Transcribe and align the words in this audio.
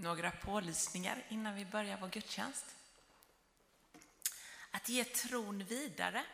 Några 0.00 0.30
pålysningar 0.30 1.24
innan 1.28 1.54
vi 1.54 1.64
börjar 1.64 1.98
vår 2.00 2.08
gudstjänst. 2.08 2.64
Att 4.70 4.88
ge 4.88 5.04
tron 5.04 5.64
vidare 5.64 6.24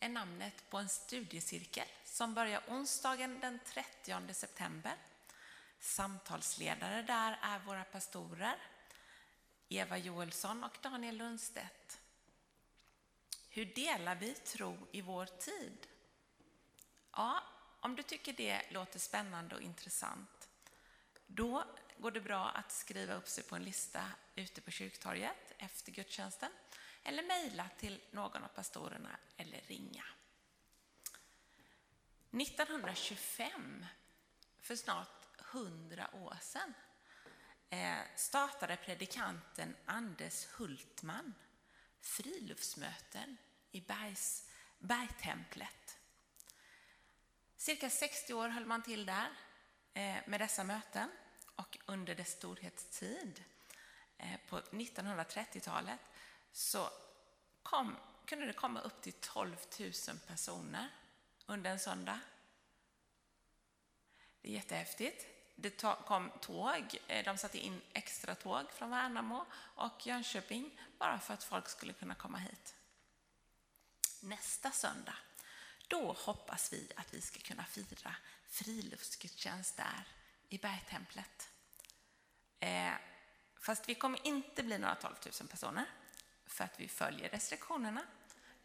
är 0.00 0.08
namnet 0.08 0.70
på 0.70 0.78
en 0.78 0.88
studiecirkel 0.88 1.86
som 2.04 2.34
börjar 2.34 2.62
onsdagen 2.68 3.40
den 3.40 3.58
30 3.66 4.34
september. 4.34 4.96
Samtalsledare 5.80 7.02
där 7.02 7.38
är 7.42 7.58
våra 7.58 7.84
pastorer 7.84 8.56
Eva 9.68 9.98
Joelsson 9.98 10.64
och 10.64 10.78
Daniel 10.82 11.16
Lundstedt. 11.16 12.00
Hur 13.48 13.64
delar 13.64 14.14
vi 14.14 14.34
tro 14.34 14.86
i 14.92 15.00
vår 15.00 15.26
tid? 15.26 15.86
Ja, 17.12 17.42
om 17.80 17.96
du 17.96 18.02
tycker 18.02 18.32
det 18.32 18.62
låter 18.70 18.98
spännande 18.98 19.54
och 19.54 19.62
intressant, 19.62 20.48
då 21.26 21.64
går 21.98 22.10
det 22.10 22.20
bra 22.20 22.48
att 22.50 22.72
skriva 22.72 23.14
upp 23.14 23.28
sig 23.28 23.44
på 23.44 23.56
en 23.56 23.64
lista 23.64 24.04
ute 24.34 24.60
på 24.60 24.70
kyrktorget 24.70 25.52
efter 25.58 25.92
gudstjänsten 25.92 26.50
eller 27.04 27.22
mejla 27.22 27.68
till 27.78 28.02
någon 28.10 28.44
av 28.44 28.48
pastorerna 28.48 29.16
eller 29.36 29.60
ringa. 29.60 30.04
1925, 32.30 33.86
för 34.60 34.76
snart 34.76 35.40
100 35.52 36.10
år 36.12 36.36
sedan, 36.40 36.74
eh, 37.70 38.16
startade 38.16 38.76
predikanten 38.76 39.76
Anders 39.86 40.46
Hultman 40.46 41.34
friluftsmöten 42.00 43.36
i 43.70 43.80
Bergs, 43.80 44.50
Bergtemplet. 44.78 45.98
Cirka 47.56 47.90
60 47.90 48.34
år 48.34 48.48
höll 48.48 48.66
man 48.66 48.82
till 48.82 49.06
där 49.06 49.30
eh, 49.94 50.16
med 50.26 50.40
dessa 50.40 50.64
möten 50.64 51.10
och 51.56 51.78
under 51.86 52.14
dess 52.14 52.30
storhetstid 52.30 53.44
eh, 54.18 54.40
på 54.48 54.60
1930-talet 54.60 56.00
så 56.52 56.90
kom, 57.62 57.96
kunde 58.26 58.46
det 58.46 58.52
komma 58.52 58.80
upp 58.80 59.02
till 59.02 59.12
12 59.12 59.56
000 59.78 59.92
personer 60.26 60.88
under 61.46 61.70
en 61.70 61.78
söndag. 61.78 62.20
Det 64.40 64.48
är 64.48 64.52
jättehäftigt. 64.52 65.26
Det 65.54 65.82
kom 66.06 66.30
tåg, 66.40 66.98
eh, 67.08 67.24
de 67.24 67.38
satte 67.38 67.58
in 67.58 67.80
extra 67.92 68.34
tåg 68.34 68.70
från 68.70 68.90
Värnamo 68.90 69.46
och 69.54 70.06
Jönköping 70.06 70.80
bara 70.98 71.18
för 71.18 71.34
att 71.34 71.44
folk 71.44 71.68
skulle 71.68 71.92
kunna 71.92 72.14
komma 72.14 72.38
hit. 72.38 72.74
Nästa 74.20 74.70
söndag, 74.70 75.16
då 75.88 76.12
hoppas 76.12 76.72
vi 76.72 76.92
att 76.96 77.14
vi 77.14 77.20
ska 77.20 77.40
kunna 77.40 77.64
fira 77.64 78.16
friluftsgudstjänst 78.48 79.76
där 79.76 80.15
i 80.48 80.58
Bergtemplet. 80.58 81.50
Eh, 82.60 82.92
fast 83.60 83.88
vi 83.88 83.94
kommer 83.94 84.26
inte 84.26 84.62
bli 84.62 84.78
några 84.78 84.94
12 84.94 85.14
000 85.40 85.48
personer 85.48 85.84
för 86.46 86.64
att 86.64 86.80
vi 86.80 86.88
följer 86.88 87.28
restriktionerna. 87.28 88.02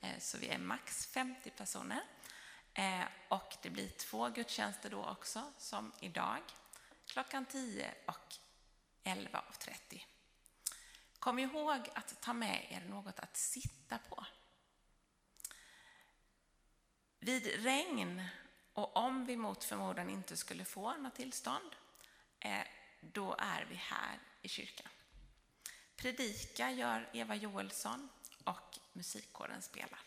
Eh, 0.02 0.20
så 0.20 0.38
vi 0.38 0.48
är 0.48 0.58
max 0.58 1.06
50 1.06 1.50
personer. 1.50 2.04
Eh, 2.74 3.06
och 3.30 3.58
det 3.62 3.70
blir 3.70 3.90
två 3.90 4.30
gudstjänster 4.30 4.90
då 4.90 5.06
också, 5.06 5.54
som 5.58 5.92
idag, 6.00 6.42
klockan 7.06 7.46
10 7.46 7.94
och 8.06 8.36
11.30. 9.04 10.02
Kom 11.20 11.40
ihåg 11.40 11.90
att 11.94 12.22
ta 12.22 12.34
med 12.34 12.68
er 12.70 12.82
något 12.90 13.20
att 13.20 13.38
sitta 13.38 13.98
på. 13.98 14.26
Vid 17.20 17.64
regn 17.64 18.28
och 18.74 18.98
om 18.98 19.26
vi 19.26 19.38
mot 19.38 19.64
förmodan 19.64 20.10
inte 20.10 20.38
skulle 20.38 20.66
få 20.66 20.94
något 20.98 21.16
tillstånd, 21.16 21.76
eh, 22.40 22.64
då 23.02 23.36
är 23.40 23.66
vi 23.70 23.76
här 23.76 24.20
i 24.42 24.50
kyrkan. 24.50 24.92
Predika 25.96 26.72
gör 26.72 27.10
Eva 27.14 27.36
Joelsson 27.36 28.10
och 28.44 28.80
musikkåren 28.94 29.62
spelar. 29.62 30.00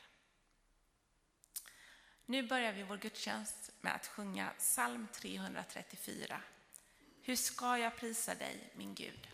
Nu 2.26 2.42
börjar 2.42 2.72
vi 2.72 2.82
vår 2.82 2.97
gudstjänst 2.97 3.70
med 3.80 3.94
att 3.94 4.06
sjunga 4.06 4.50
psalm 4.58 5.08
334. 5.12 6.41
Hur 7.22 7.36
ska 7.36 7.78
jag 7.78 7.96
prisa 7.96 8.34
dig, 8.34 8.72
min 8.75 8.94
Gud? 8.94 9.33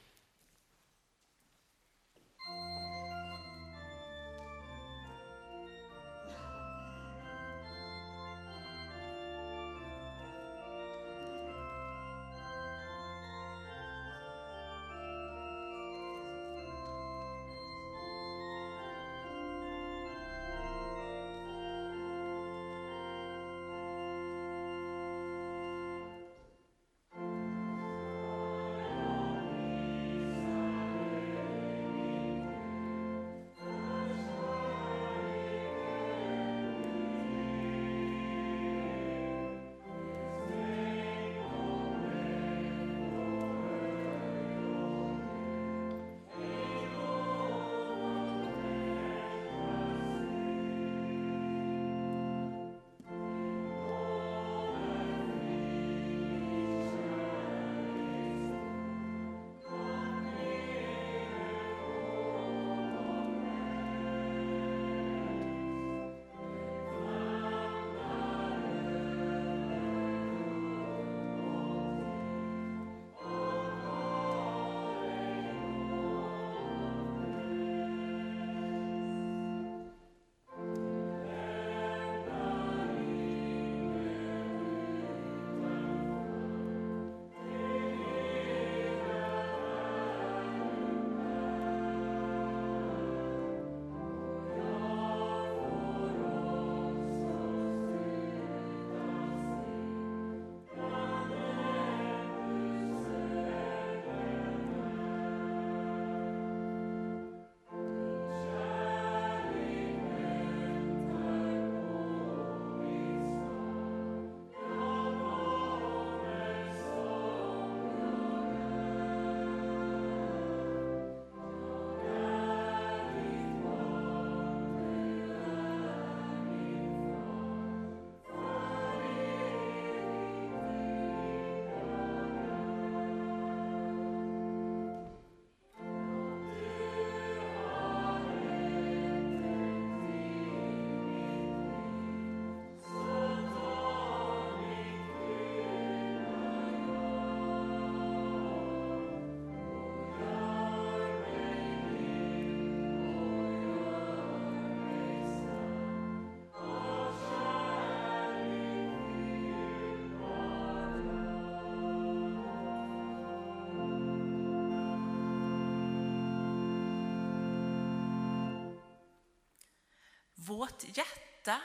Vårt 170.51 170.97
hjärta 170.97 171.61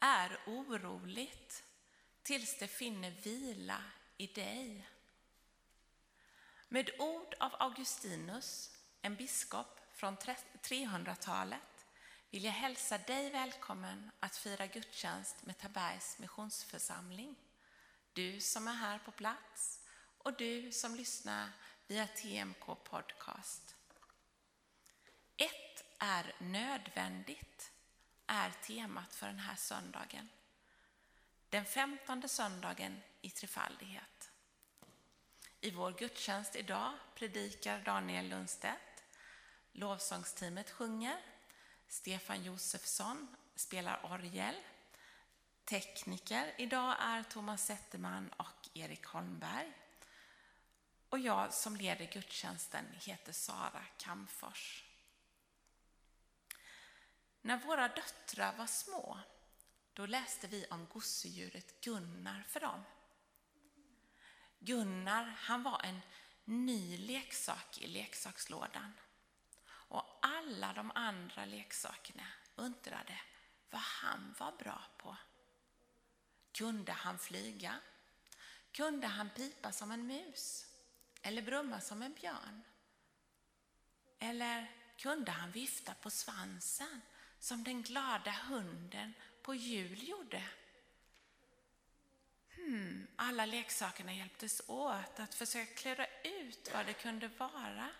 är 0.00 0.38
oroligt 0.46 1.64
tills 2.22 2.58
det 2.58 2.68
finner 2.68 3.10
vila 3.10 3.84
i 4.16 4.26
dig. 4.26 4.88
Med 6.68 6.90
ord 6.98 7.34
av 7.40 7.54
Augustinus, 7.58 8.70
en 9.02 9.14
biskop 9.14 9.80
från 9.92 10.16
300-talet, 10.16 11.86
vill 12.30 12.44
jag 12.44 12.52
hälsa 12.52 12.98
dig 12.98 13.30
välkommen 13.30 14.10
att 14.20 14.36
fira 14.36 14.66
gudstjänst 14.66 15.46
med 15.46 15.58
Tabergs 15.58 16.18
missionsförsamling. 16.18 17.36
Du 18.12 18.40
som 18.40 18.68
är 18.68 18.74
här 18.74 18.98
på 18.98 19.10
plats 19.10 19.80
och 20.18 20.36
du 20.36 20.72
som 20.72 20.94
lyssnar 20.94 21.50
via 21.86 22.06
TMK 22.06 22.84
Podcast. 22.84 23.76
Ett 25.36 25.84
är 25.98 26.34
nödvändigt 26.38 27.72
är 28.28 28.50
temat 28.50 29.14
för 29.14 29.26
den 29.26 29.38
här 29.38 29.56
söndagen. 29.56 30.28
Den 31.48 31.64
femtonde 31.64 32.28
söndagen 32.28 33.00
i 33.20 33.30
trefaldighet. 33.30 34.30
I 35.60 35.70
vår 35.70 35.92
gudstjänst 35.92 36.56
idag 36.56 36.92
predikar 37.14 37.80
Daniel 37.84 38.28
Lundstedt. 38.28 39.04
Lovsångsteamet 39.72 40.70
sjunger. 40.70 41.16
Stefan 41.88 42.44
Josefsson 42.44 43.36
spelar 43.54 44.12
orgel. 44.12 44.54
Tekniker 45.64 46.54
idag 46.58 46.96
är 47.00 47.22
Thomas 47.22 47.66
Zetterman 47.66 48.28
och 48.36 48.68
Erik 48.74 49.04
Holmberg. 49.04 49.72
Och 51.08 51.18
jag 51.18 51.54
som 51.54 51.76
leder 51.76 52.04
gudstjänsten 52.04 52.84
heter 53.00 53.32
Sara 53.32 53.84
Kamfors. 53.98 54.87
När 57.42 57.56
våra 57.56 57.88
döttrar 57.88 58.56
var 58.56 58.66
små, 58.66 59.18
då 59.92 60.06
läste 60.06 60.46
vi 60.46 60.66
om 60.70 60.86
gosedjuret 60.86 61.80
Gunnar 61.80 62.44
för 62.48 62.60
dem. 62.60 62.84
Gunnar, 64.58 65.24
han 65.24 65.62
var 65.62 65.80
en 65.84 66.00
ny 66.44 66.96
leksak 66.96 67.78
i 67.78 67.86
leksakslådan. 67.86 68.92
Och 69.68 70.18
alla 70.22 70.72
de 70.72 70.92
andra 70.94 71.44
leksakerna 71.44 72.26
undrade 72.54 73.20
vad 73.70 73.80
han 73.80 74.34
var 74.38 74.52
bra 74.52 74.82
på. 74.96 75.16
Kunde 76.52 76.92
han 76.92 77.18
flyga? 77.18 77.80
Kunde 78.72 79.06
han 79.06 79.30
pipa 79.30 79.72
som 79.72 79.90
en 79.90 80.06
mus? 80.06 80.66
Eller 81.22 81.42
brumma 81.42 81.80
som 81.80 82.02
en 82.02 82.14
björn? 82.14 82.62
Eller 84.18 84.72
kunde 84.96 85.32
han 85.32 85.50
vifta 85.50 85.94
på 85.94 86.10
svansen 86.10 87.00
som 87.38 87.64
den 87.64 87.82
glada 87.82 88.30
hunden 88.30 89.14
på 89.42 89.54
jul 89.54 90.08
gjorde? 90.08 90.42
Hmm, 92.54 93.06
alla 93.16 93.46
leksakerna 93.46 94.14
hjälptes 94.14 94.62
åt 94.66 95.20
att 95.20 95.34
försöka 95.34 95.74
klura 95.74 96.06
ut 96.24 96.70
vad 96.74 96.86
det 96.86 96.92
kunde 96.92 97.28
vara. 97.28 97.90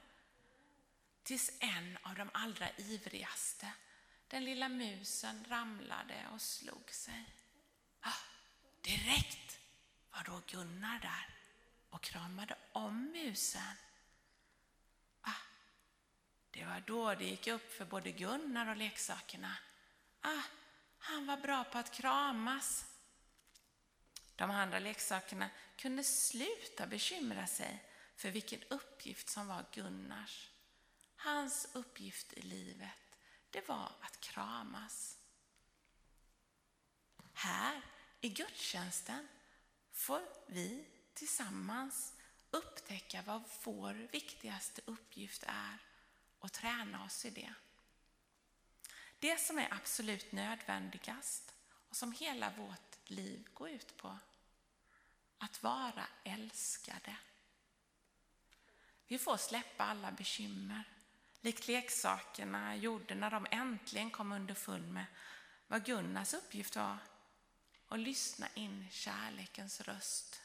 Tills 1.22 1.52
en 1.58 1.98
av 2.02 2.14
de 2.14 2.30
allra 2.32 2.68
ivrigaste, 2.76 3.72
den 4.28 4.44
lilla 4.44 4.68
musen, 4.68 5.44
ramlade 5.48 6.26
och 6.32 6.42
slog 6.42 6.90
sig. 6.90 7.34
Ah, 8.00 8.22
direkt 8.80 9.58
var 10.10 10.24
då 10.24 10.42
Gunnar 10.46 10.98
där 11.00 11.34
och 11.90 12.02
kramade 12.02 12.56
om 12.72 13.04
musen. 13.04 13.76
Det 16.58 16.64
var 16.64 16.80
då 16.86 17.14
det 17.14 17.24
gick 17.24 17.46
upp 17.46 17.72
för 17.72 17.84
både 17.84 18.10
Gunnar 18.10 18.70
och 18.70 18.76
leksakerna. 18.76 19.56
Ah, 20.20 20.42
han 20.98 21.26
var 21.26 21.36
bra 21.36 21.64
på 21.64 21.78
att 21.78 21.92
kramas. 21.92 22.84
De 24.36 24.50
andra 24.50 24.78
leksakerna 24.78 25.50
kunde 25.76 26.04
sluta 26.04 26.86
bekymra 26.86 27.46
sig 27.46 27.84
för 28.16 28.30
vilken 28.30 28.62
uppgift 28.62 29.28
som 29.28 29.46
var 29.46 29.64
Gunnars. 29.72 30.50
Hans 31.16 31.68
uppgift 31.72 32.32
i 32.32 32.42
livet, 32.42 32.98
det 33.50 33.68
var 33.68 33.92
att 34.00 34.20
kramas. 34.20 35.18
Här 37.32 37.82
i 38.20 38.28
gudstjänsten 38.28 39.28
får 39.92 40.22
vi 40.46 40.84
tillsammans 41.14 42.14
upptäcka 42.50 43.22
vad 43.22 43.42
vår 43.64 44.08
viktigaste 44.12 44.82
uppgift 44.84 45.42
är 45.46 45.87
och 46.48 46.52
träna 46.52 47.04
oss 47.04 47.24
i 47.24 47.30
det. 47.30 47.54
Det 49.18 49.40
som 49.40 49.58
är 49.58 49.68
absolut 49.70 50.32
nödvändigast 50.32 51.54
och 51.88 51.96
som 51.96 52.12
hela 52.12 52.50
vårt 52.50 53.10
liv 53.10 53.48
går 53.54 53.70
ut 53.70 53.96
på. 53.96 54.18
Att 55.38 55.62
vara 55.62 56.06
älskade. 56.24 57.16
Vi 59.06 59.18
får 59.18 59.36
släppa 59.36 59.84
alla 59.84 60.12
bekymmer, 60.12 60.84
likt 61.40 61.68
leksakerna 61.68 62.76
gjorde 62.76 63.14
när 63.14 63.30
de 63.30 63.46
äntligen 63.50 64.10
kom 64.10 64.32
underfund 64.32 64.92
med 64.92 65.06
vad 65.66 65.84
Gunnars 65.84 66.34
uppgift 66.34 66.76
var 66.76 66.98
och 67.88 67.98
lyssna 67.98 68.48
in 68.54 68.86
kärlekens 68.90 69.80
röst. 69.80 70.42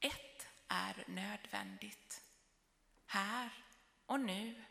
Ett 0.00 0.46
är 0.68 1.04
nödvändigt. 1.06 2.22
Här 3.06 3.67
och 4.08 4.20
nu 4.20 4.64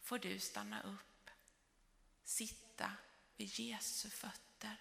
får 0.00 0.18
du 0.18 0.38
stanna 0.38 0.82
upp, 0.82 1.30
sitta 2.24 2.92
vid 3.36 3.58
Jesu 3.58 4.10
fötter. 4.10 4.76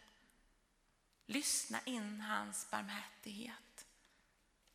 Lyssna 1.25 1.81
in 1.81 2.21
hans 2.21 2.71
barmhärtighet. 2.71 3.85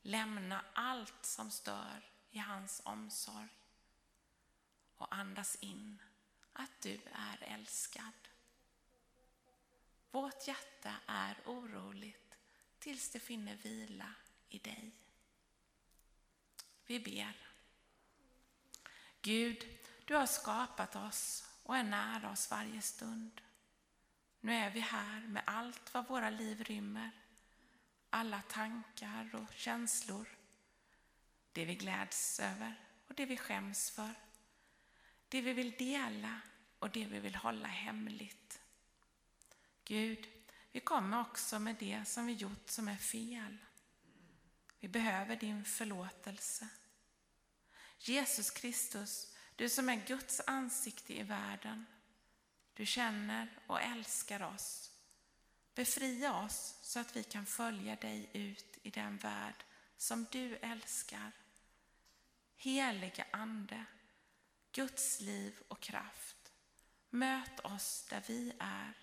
Lämna 0.03 0.65
allt 0.73 1.25
som 1.25 1.51
stör 1.51 2.11
i 2.31 2.39
hans 2.39 2.83
omsorg 2.85 3.49
och 4.97 5.15
andas 5.15 5.57
in 5.61 6.03
att 6.53 6.81
du 6.83 7.01
är 7.13 7.43
älskad. 7.43 8.29
Vårt 10.11 10.49
hjärta 10.49 10.95
är 11.07 11.37
oroligt 11.47 12.35
tills 12.79 13.11
det 13.11 13.21
finner 13.21 13.57
vila 13.57 14.15
i 14.49 14.59
dig. 14.59 14.93
Vi 16.87 17.01
ber. 17.01 17.48
Gud, 19.23 19.67
du 20.05 20.15
har 20.15 20.27
skapat 20.27 20.97
oss 20.97 21.49
och 21.63 21.77
är 21.77 21.83
nära 21.83 22.31
oss 22.31 22.51
varje 22.51 22.83
stund. 22.83 23.41
Nu 24.41 24.55
är 24.55 24.71
vi 24.71 24.81
här 24.81 25.21
med 25.21 25.43
allt 25.47 25.95
vad 25.95 26.09
våra 26.09 26.31
liv 26.31 26.65
rymmer. 26.65 27.11
Alla 28.11 28.43
tankar 28.43 29.35
och 29.35 29.55
känslor. 29.55 30.29
Det 31.53 31.65
vi 31.65 31.75
gläds 31.75 32.41
över 32.41 32.75
och 33.09 33.15
det 33.15 33.27
vi 33.27 33.37
skäms 33.37 33.91
för. 33.91 34.15
Det 35.29 35.41
vi 35.41 35.53
vill 35.53 35.71
dela 35.71 36.41
och 36.79 36.91
det 36.91 37.05
vi 37.05 37.19
vill 37.19 37.35
hålla 37.35 37.69
hemligt. 37.69 38.61
Gud, 39.85 40.29
vi 40.73 40.81
kommer 40.81 41.21
också 41.21 41.59
med 41.59 41.77
det 41.79 42.05
som 42.05 42.27
vi 42.27 42.33
gjort 42.33 42.71
som 42.71 42.89
är 42.89 42.97
fel. 42.97 43.57
Vi 44.81 44.89
behöver 44.89 45.37
din 45.37 45.65
förlåtelse. 45.65 46.69
Jesus 47.99 48.51
Kristus, 48.51 49.35
du 49.57 49.69
som 49.69 49.89
är 49.89 50.07
Guds 50.07 50.41
ansikte 50.47 51.15
i 51.15 51.23
världen. 51.23 51.87
Du 52.75 52.87
känner 52.87 53.59
och 53.67 53.83
älskar 53.83 54.43
oss. 54.43 54.91
Befria 55.75 56.43
oss 56.43 56.79
så 56.83 57.01
att 57.01 57.17
vi 57.17 57.25
kan 57.25 57.47
följa 57.47 57.97
dig 57.97 58.31
ut 58.33 58.79
i 58.83 58.91
den 58.91 59.17
värld 59.17 59.65
som 59.97 60.27
du 60.31 60.57
älskar. 60.57 61.33
Helige 62.57 63.27
Ande, 63.31 63.85
Guds 64.73 65.21
liv 65.21 65.59
och 65.69 65.81
kraft. 65.81 66.53
Möt 67.11 67.61
oss 67.61 68.07
där 68.11 68.23
vi 68.27 68.53
är. 68.59 68.95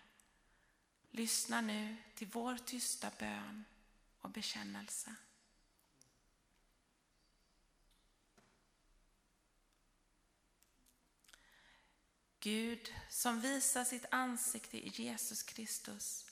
Lyssna 1.11 1.61
nu 1.61 1.95
till 2.15 2.27
vår 2.27 2.57
tysta 2.57 3.11
bön 3.19 3.65
och 4.21 4.29
bekännelse. 4.29 5.15
Gud 12.45 12.93
som 13.09 13.41
visar 13.41 13.83
sitt 13.83 14.05
ansikte 14.11 14.77
i 14.77 14.87
Jesus 14.87 15.43
Kristus 15.43 16.25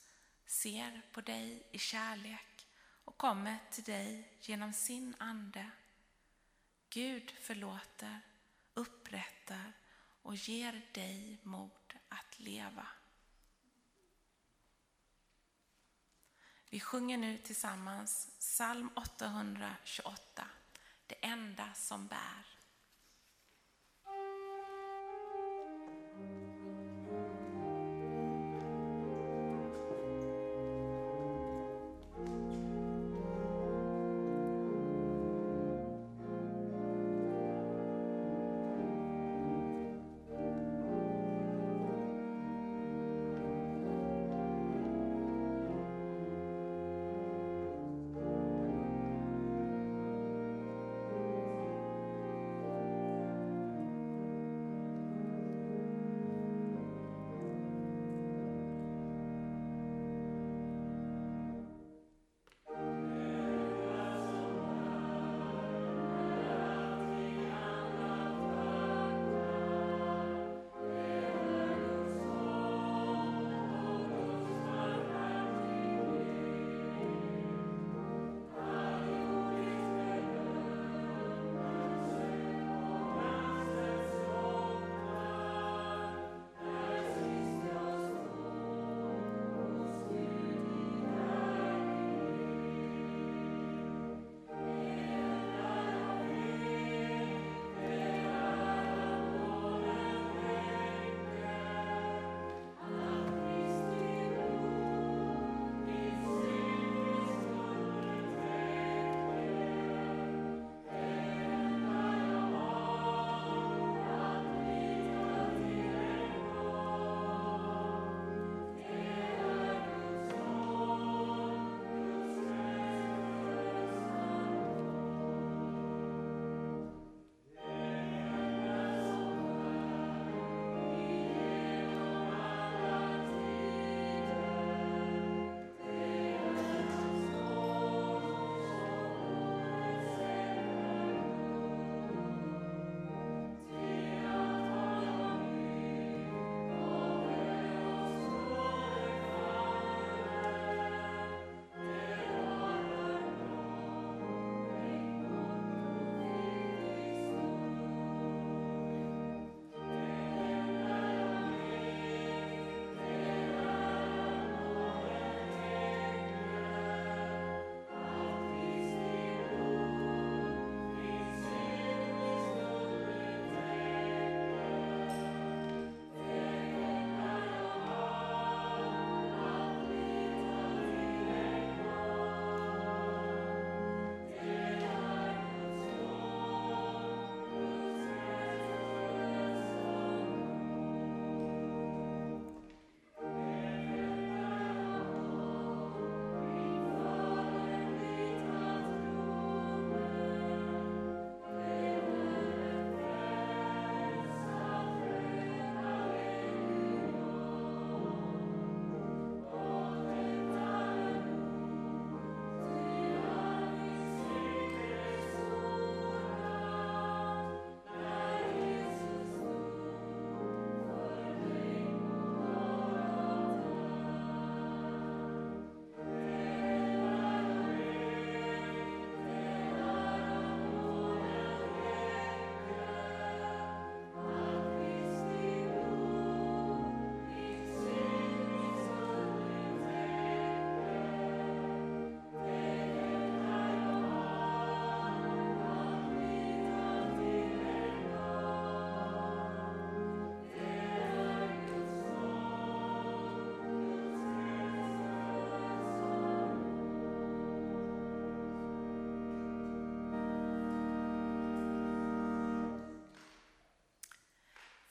ser 0.46 1.02
på 1.12 1.22
dig 1.22 1.68
i 1.72 1.78
kärlek 1.78 2.68
och 3.06 3.18
kommer 3.18 3.58
till 3.72 3.84
dig 3.84 4.38
genom 4.42 4.74
sin 4.74 5.16
ande. 5.20 5.72
Gud 6.90 7.34
förlåter, 7.42 8.20
upprättar 8.74 9.74
och 10.22 10.36
ger 10.36 10.82
dig 10.94 11.38
mod 11.44 11.94
att 12.10 12.40
leva. 12.40 12.88
Vi 16.70 16.80
sjunger 16.80 17.18
nu 17.18 17.38
tillsammans 17.38 18.30
psalm 18.40 18.90
828, 18.96 20.48
Det 21.08 21.26
enda 21.26 21.74
som 21.74 22.08
bär. 22.08 22.53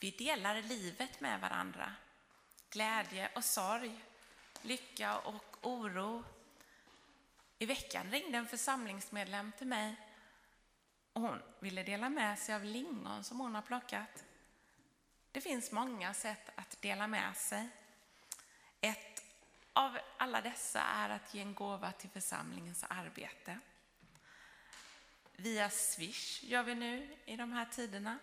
Vi 0.03 0.11
delar 0.11 0.63
livet 0.63 1.21
med 1.21 1.41
varandra. 1.41 1.93
Glädje 2.71 3.31
och 3.35 3.45
sorg, 3.45 4.05
lycka 4.63 5.19
och 5.19 5.57
oro. 5.63 6.25
I 7.59 7.67
veckan 7.67 8.11
ringde 8.11 8.39
en 8.39 8.47
församlingsmedlem 8.47 9.53
till 9.59 9.67
mig 9.67 9.97
och 11.13 11.21
hon 11.21 11.43
ville 11.61 11.83
dela 11.83 12.09
med 12.09 12.39
sig 12.39 12.55
av 12.55 12.65
lingon 12.65 13.25
som 13.25 13.41
hon 13.41 13.55
har 13.55 13.63
plockat. 13.63 14.25
Det 15.33 15.41
finns 15.41 15.73
många 15.73 16.15
sätt 16.15 16.51
att 16.55 16.83
dela 16.83 17.07
med 17.07 17.37
sig. 17.37 17.69
Ett 18.81 19.25
av 19.73 19.99
alla 20.17 20.41
dessa 20.41 20.81
är 20.81 21.11
att 21.11 21.35
ge 21.35 21.41
en 21.41 21.55
gåva 21.55 21.93
till 21.93 22.11
församlingens 22.11 22.85
arbete. 22.89 23.59
Via 25.37 25.71
Swish 25.71 26.45
gör 26.45 26.63
vi 26.63 26.75
nu 26.75 27.17
i 27.25 27.37
de 27.37 27.53
här 27.53 27.65
tiderna. 27.65 28.19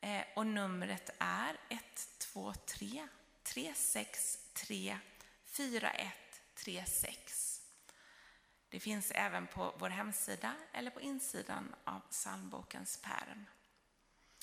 Eh, 0.00 0.24
och 0.36 0.46
numret 0.46 1.10
är 1.18 1.56
123 1.68 3.08
363 3.42 4.98
4136. 5.44 7.62
Det 8.68 8.80
finns 8.80 9.10
även 9.10 9.46
på 9.46 9.74
vår 9.78 9.88
hemsida 9.88 10.54
eller 10.72 10.90
på 10.90 11.00
insidan 11.00 11.74
av 11.84 12.00
psalmbokens 12.00 13.02
pärm. 13.02 13.44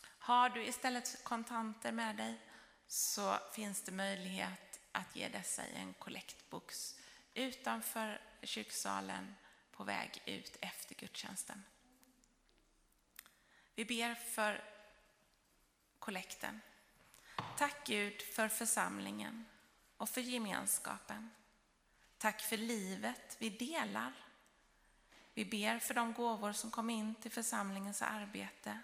Har 0.01 0.49
du 0.49 0.65
istället 0.65 1.23
kontanter 1.23 1.91
med 1.91 2.15
dig 2.15 2.41
så 2.87 3.37
finns 3.53 3.81
det 3.81 3.91
möjlighet 3.91 4.79
att 4.91 5.15
ge 5.15 5.27
dessa 5.27 5.67
i 5.67 5.75
en 5.75 5.93
kollektbox 5.93 6.99
utanför 7.33 8.21
kyrksalen 8.41 9.35
på 9.71 9.83
väg 9.83 10.21
ut 10.25 10.57
efter 10.61 10.95
gudstjänsten. 10.95 11.63
Vi 13.75 13.85
ber 13.85 14.15
för 14.15 14.74
kollekten. 16.05 16.61
Tack 17.57 17.87
Gud 17.87 18.21
för 18.21 18.47
församlingen 18.47 19.45
och 19.97 20.09
för 20.09 20.21
gemenskapen. 20.21 21.31
Tack 22.17 22.41
för 22.41 22.57
livet 22.57 23.35
vi 23.39 23.49
delar. 23.49 24.13
Vi 25.33 25.45
ber 25.45 25.79
för 25.79 25.93
de 25.93 26.13
gåvor 26.13 26.53
som 26.53 26.71
kom 26.71 26.89
in 26.89 27.15
till 27.15 27.31
församlingens 27.31 28.01
arbete. 28.01 28.79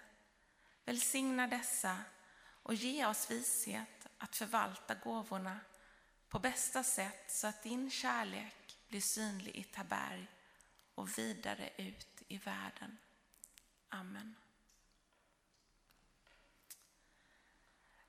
Välsigna 0.84 1.46
dessa 1.46 1.98
och 2.62 2.74
ge 2.74 3.06
oss 3.06 3.30
vishet 3.30 4.06
att 4.18 4.36
förvalta 4.36 4.94
gåvorna 4.94 5.60
på 6.28 6.38
bästa 6.38 6.82
sätt 6.82 7.30
så 7.30 7.46
att 7.46 7.62
din 7.62 7.90
kärlek 7.90 8.78
blir 8.88 9.00
synlig 9.00 9.56
i 9.56 9.64
Taberg 9.64 10.26
och 10.94 11.18
vidare 11.18 11.70
ut 11.76 12.22
i 12.28 12.38
världen. 12.38 12.98
Amen. 13.88 14.41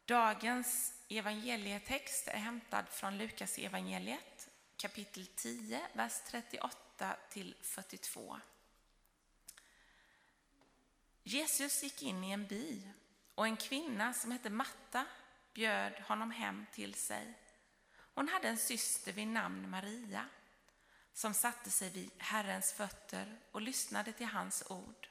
Dagens 0.05 0.93
evangelietext 1.09 2.27
är 2.27 2.37
hämtad 2.37 2.89
från 2.89 3.17
Lukas 3.17 3.57
evangeliet 3.57 4.49
kapitel 4.77 5.27
10, 5.27 5.81
vers 5.93 6.21
38 6.27 7.15
till 7.29 7.55
42. 7.61 8.39
Jesus 11.23 11.83
gick 11.83 12.01
in 12.01 12.23
i 12.23 12.31
en 12.31 12.47
by 12.47 12.87
och 13.35 13.45
en 13.45 13.57
kvinna 13.57 14.13
som 14.13 14.31
hette 14.31 14.49
Matta 14.49 15.05
bjöd 15.53 15.93
honom 15.93 16.31
hem 16.31 16.65
till 16.73 16.93
sig. 16.93 17.33
Hon 18.13 18.27
hade 18.27 18.47
en 18.47 18.57
syster 18.57 19.11
vid 19.13 19.27
namn 19.27 19.69
Maria 19.69 20.25
som 21.13 21.33
satte 21.33 21.69
sig 21.69 21.89
vid 21.89 22.11
Herrens 22.17 22.73
fötter 22.73 23.39
och 23.51 23.61
lyssnade 23.61 24.11
till 24.11 24.27
hans 24.27 24.63
ord. 24.69 25.09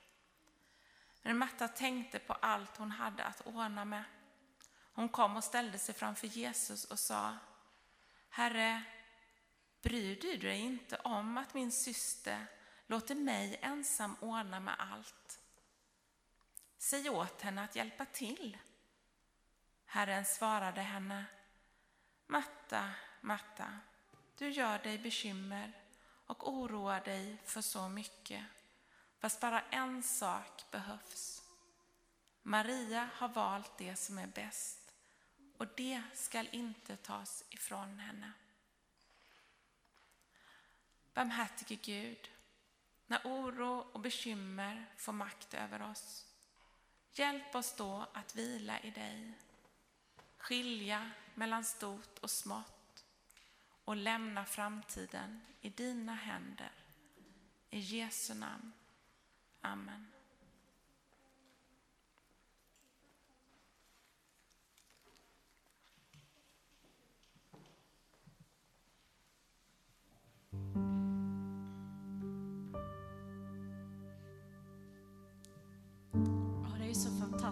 Men 1.23 1.39
Matta 1.39 1.69
tänkte 1.69 2.19
på 2.19 2.33
allt 2.33 2.77
hon 2.77 2.91
hade 2.91 3.25
att 3.25 3.47
ordna 3.47 3.85
med. 3.85 4.05
Hon 4.93 5.09
kom 5.09 5.37
och 5.37 5.45
ställde 5.45 5.79
sig 5.79 5.95
framför 5.95 6.27
Jesus 6.27 6.85
och 6.85 6.99
sa 6.99 7.37
Herre, 8.29 8.83
bryr 9.83 10.21
du 10.21 10.37
dig 10.37 10.59
inte 10.59 10.97
om 10.97 11.39
att 11.39 11.55
min 11.55 11.73
syster 11.73 12.47
låter 12.87 13.15
mig 13.15 13.59
ensam 13.63 14.17
ordna 14.21 14.61
med 14.61 14.75
allt? 14.79 15.41
Säg 16.79 17.11
åt 17.11 17.43
henne 17.43 17.65
att 17.65 17.77
hjälpa 17.77 18.05
till. 18.05 18.59
Herren 19.85 20.25
svarade 20.25 20.81
henne 20.81 21.25
Matta, 22.27 22.91
Matta, 23.21 23.79
du 24.39 24.51
gör 24.51 24.79
dig 24.79 24.99
bekymmer 24.99 25.73
och 26.27 26.53
oroar 26.53 27.01
dig 27.01 27.43
för 27.45 27.61
så 27.61 27.89
mycket, 27.89 28.45
fast 29.19 29.41
bara 29.41 29.61
en 29.61 30.03
sak 30.03 30.65
behövs. 30.71 31.43
Maria 32.43 33.09
har 33.15 33.29
valt 33.29 33.79
det 33.79 33.97
som 33.97 34.19
är 34.19 34.27
bäst 34.27 34.82
och 35.63 35.69
det 35.77 36.03
skall 36.15 36.49
inte 36.53 36.97
tas 36.97 37.45
ifrån 37.51 37.99
henne. 37.99 38.33
Barmhärtige 41.15 41.79
Gud, 41.83 42.31
när 43.07 43.21
oro 43.25 43.87
och 43.93 44.01
bekymmer 44.01 44.87
får 44.97 45.13
makt 45.13 45.55
över 45.55 45.83
oss, 45.83 46.27
hjälp 47.13 47.55
oss 47.55 47.75
då 47.77 48.07
att 48.13 48.37
vila 48.37 48.81
i 48.81 48.91
dig, 48.91 49.33
skilja 50.37 51.11
mellan 51.35 51.65
stort 51.65 52.19
och 52.19 52.31
smått 52.31 53.05
och 53.85 53.97
lämna 53.97 54.45
framtiden 54.45 55.41
i 55.61 55.69
dina 55.69 56.15
händer. 56.15 56.73
I 57.71 57.79
Jesu 57.79 58.35
namn. 58.35 58.73
Amen. 59.61 60.13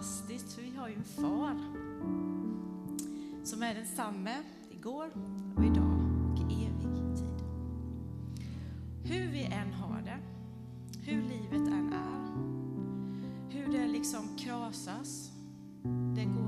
Fantastiskt 0.01 0.53
för 0.53 0.61
vi 0.61 0.75
har 0.75 0.87
ju 0.87 0.95
en 0.95 1.03
far 1.03 1.55
som 3.43 3.63
är 3.63 3.75
densamme 3.75 4.37
igår 4.71 5.11
och 5.57 5.63
idag 5.63 5.99
och 6.31 6.51
i 6.51 6.65
evig 6.65 7.15
tid. 7.15 7.25
Hur 9.03 9.31
vi 9.31 9.43
än 9.43 9.73
har 9.73 10.01
det, 10.01 10.19
hur 11.01 11.21
livet 11.21 11.67
än 11.67 11.93
är, 11.93 12.31
hur 13.49 13.71
det 13.71 13.87
liksom 13.87 14.37
krasas, 14.37 15.31
det 16.15 16.25
går 16.25 16.40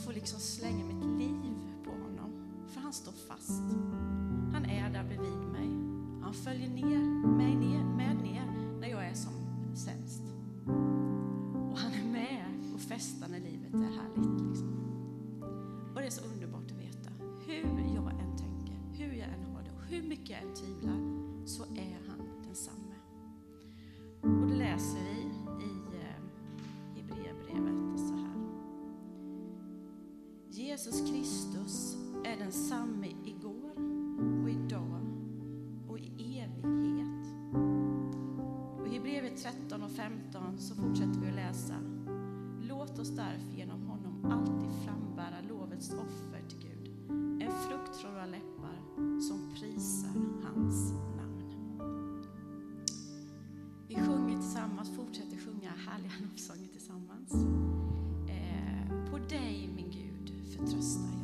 jag 0.00 0.04
får 0.04 0.12
liksom 0.12 0.40
slänga 0.40 0.84
mitt 0.84 1.04
liv 1.18 1.52
på 1.84 1.90
honom, 1.90 2.32
för 2.68 2.80
han 2.80 2.92
står 2.92 3.12
fast. 3.12 3.62
Han 4.52 4.64
är 4.64 4.90
där 4.90 5.04
bredvid 5.04 5.38
mig. 5.52 5.68
Han 6.22 6.34
följer 6.34 6.68
ner, 6.68 6.84
ner, 6.84 7.09
Jesus 30.84 31.10
Kristus 31.10 31.96
är 32.24 32.36
densamme 32.36 33.06
igår 33.24 33.70
och 34.42 34.50
idag 34.50 35.00
och 35.88 35.98
i 35.98 36.38
evighet. 36.38 37.26
Och 38.78 38.86
I 38.86 38.90
Hebreerbrevet 38.90 39.42
13 39.42 39.82
och 39.82 39.90
15 39.90 40.58
så 40.58 40.74
fortsätter 40.74 41.20
vi 41.20 41.28
att 41.28 41.34
läsa. 41.34 41.74
Låt 42.60 42.98
oss 42.98 43.08
därför 43.08 43.56
genom 43.56 43.82
honom 43.82 44.24
alltid 44.24 44.84
frambära 44.84 45.40
lovets 45.48 45.90
offer 45.90 46.42
till 46.48 46.58
Gud. 46.58 47.10
En 47.42 47.52
frukt 47.68 47.96
från 47.96 48.12
våra 48.12 48.26
läppar 48.26 48.80
som 49.20 49.54
prisar 49.54 50.42
hans 50.42 50.92
namn. 51.16 51.52
Vi 53.88 53.94
sjunger 53.94 54.36
tillsammans, 54.36 54.96
fortsätter 54.96 55.36
sjunga 55.36 55.70
härliga 55.70 56.12
lovsånger 56.20 56.68
tillsammans. 56.68 57.34
Eh, 58.28 59.10
på 59.10 59.18
dig 59.18 59.69
min 60.60 60.70
Gud 60.72 61.19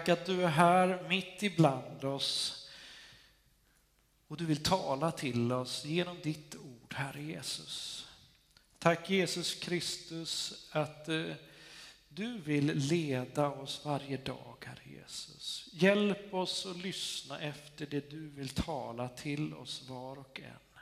Tack 0.00 0.08
att 0.08 0.26
du 0.26 0.42
är 0.42 0.48
här 0.48 1.08
mitt 1.08 1.42
ibland 1.42 2.04
oss 2.04 2.68
och 4.28 4.36
du 4.36 4.46
vill 4.46 4.62
tala 4.62 5.12
till 5.12 5.52
oss 5.52 5.84
genom 5.84 6.16
ditt 6.22 6.56
ord, 6.56 6.94
Herre 6.94 7.22
Jesus. 7.22 8.06
Tack 8.78 9.10
Jesus 9.10 9.54
Kristus 9.54 10.66
att 10.70 11.08
eh, 11.08 11.24
du 12.08 12.38
vill 12.38 12.66
leda 12.66 13.48
oss 13.48 13.84
varje 13.84 14.16
dag, 14.16 14.56
Herre 14.66 15.00
Jesus. 15.00 15.68
Hjälp 15.72 16.34
oss 16.34 16.66
att 16.66 16.76
lyssna 16.76 17.40
efter 17.40 17.86
det 17.86 18.10
du 18.10 18.28
vill 18.28 18.48
tala 18.48 19.08
till 19.08 19.54
oss 19.54 19.88
var 19.88 20.18
och 20.18 20.40
en. 20.40 20.80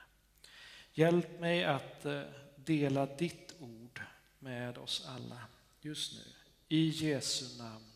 Hjälp 0.92 1.40
mig 1.40 1.64
att 1.64 2.04
eh, 2.04 2.22
dela 2.56 3.06
ditt 3.06 3.54
ord 3.58 4.00
med 4.38 4.78
oss 4.78 5.06
alla 5.08 5.40
just 5.80 6.12
nu. 6.12 6.24
I 6.68 6.88
Jesu 6.88 7.58
namn. 7.58 7.87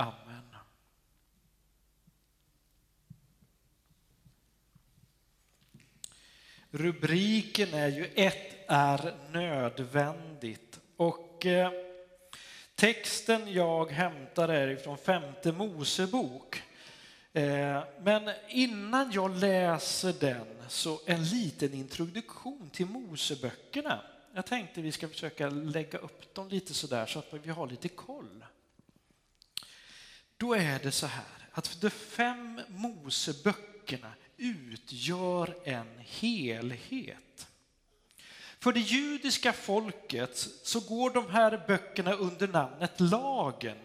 Amen. 0.00 0.56
Rubriken 6.70 7.74
är 7.74 7.88
ju 7.88 8.04
Ett 8.14 8.64
är 8.68 9.14
nödvändigt 9.32 10.80
och 10.96 11.46
eh, 11.46 11.72
texten 12.74 13.52
jag 13.52 13.90
hämtar 13.90 14.48
är 14.48 14.68
ifrån 14.68 14.98
femte 14.98 15.52
Mosebok. 15.52 16.62
Eh, 17.32 17.82
men 18.00 18.30
innan 18.48 19.12
jag 19.12 19.36
läser 19.36 20.12
den 20.12 20.46
så 20.68 21.00
en 21.06 21.24
liten 21.24 21.74
introduktion 21.74 22.70
till 22.70 22.86
Moseböckerna. 22.86 24.00
Jag 24.34 24.46
tänkte 24.46 24.80
vi 24.80 24.92
ska 24.92 25.08
försöka 25.08 25.48
lägga 25.48 25.98
upp 25.98 26.34
dem 26.34 26.48
lite 26.48 26.74
sådär 26.74 27.06
så 27.06 27.18
att 27.18 27.32
vi 27.42 27.50
har 27.50 27.66
lite 27.66 27.88
koll. 27.88 28.44
Då 30.40 30.54
är 30.54 30.78
det 30.78 30.92
så 30.92 31.06
här 31.06 31.24
att 31.52 31.80
de 31.80 31.90
fem 31.90 32.60
Moseböckerna 32.68 34.12
utgör 34.36 35.56
en 35.64 35.86
helhet. 35.98 37.46
För 38.58 38.72
det 38.72 38.80
judiska 38.80 39.52
folket 39.52 40.48
så 40.62 40.80
går 40.80 41.10
de 41.10 41.30
här 41.30 41.64
böckerna 41.66 42.12
under 42.12 42.48
namnet 42.48 43.00
lagen 43.00 43.76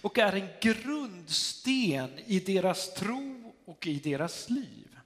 och 0.00 0.18
är 0.18 0.32
en 0.32 0.48
grundsten 0.60 2.18
i 2.26 2.40
deras 2.40 2.94
tro 2.94 3.54
och 3.64 3.86
i 3.86 3.98
deras 3.98 4.50
liv. 4.50 4.98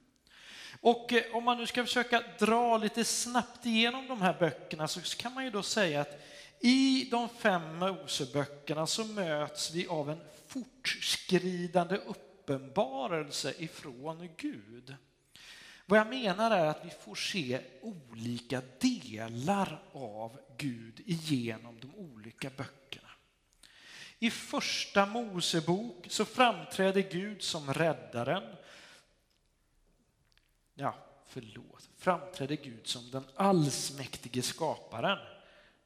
Och 0.80 1.12
eh, 1.12 1.36
om 1.36 1.44
man 1.44 1.58
nu 1.58 1.66
ska 1.66 1.84
försöka 1.84 2.22
dra 2.38 2.78
lite 2.78 3.04
snabbt 3.04 3.66
igenom 3.66 4.08
de 4.08 4.22
här 4.22 4.36
böckerna 4.38 4.88
så 4.88 5.00
kan 5.00 5.34
man 5.34 5.44
ju 5.44 5.50
då 5.50 5.62
säga 5.62 6.00
att 6.00 6.20
i 6.60 7.08
de 7.10 7.28
fem 7.28 7.78
Moseböckerna 7.78 8.86
så 8.86 9.04
möts 9.04 9.70
vi 9.70 9.86
av 9.86 10.10
en 10.10 10.20
fortskridande 10.54 11.96
uppenbarelse 11.96 13.54
ifrån 13.58 14.28
Gud. 14.36 14.94
Vad 15.86 15.98
jag 15.98 16.06
menar 16.06 16.50
är 16.50 16.66
att 16.66 16.84
vi 16.84 16.90
får 16.90 17.14
se 17.14 17.60
olika 17.80 18.62
delar 18.78 19.82
av 19.92 20.40
Gud 20.56 21.00
igenom 21.06 21.80
de 21.80 21.94
olika 21.94 22.50
böckerna. 22.50 23.08
I 24.18 24.30
första 24.30 25.06
Mosebok 25.06 26.06
så 26.10 26.24
framträder 26.24 27.02
Gud 27.10 27.42
som 27.42 27.74
räddaren. 27.74 28.56
Ja, 30.74 30.94
förlåt. 31.26 31.88
Framträder 31.96 32.56
Gud 32.56 32.86
som 32.86 33.10
den 33.10 33.24
allsmäktige 33.36 34.42
skaparen. 34.42 35.18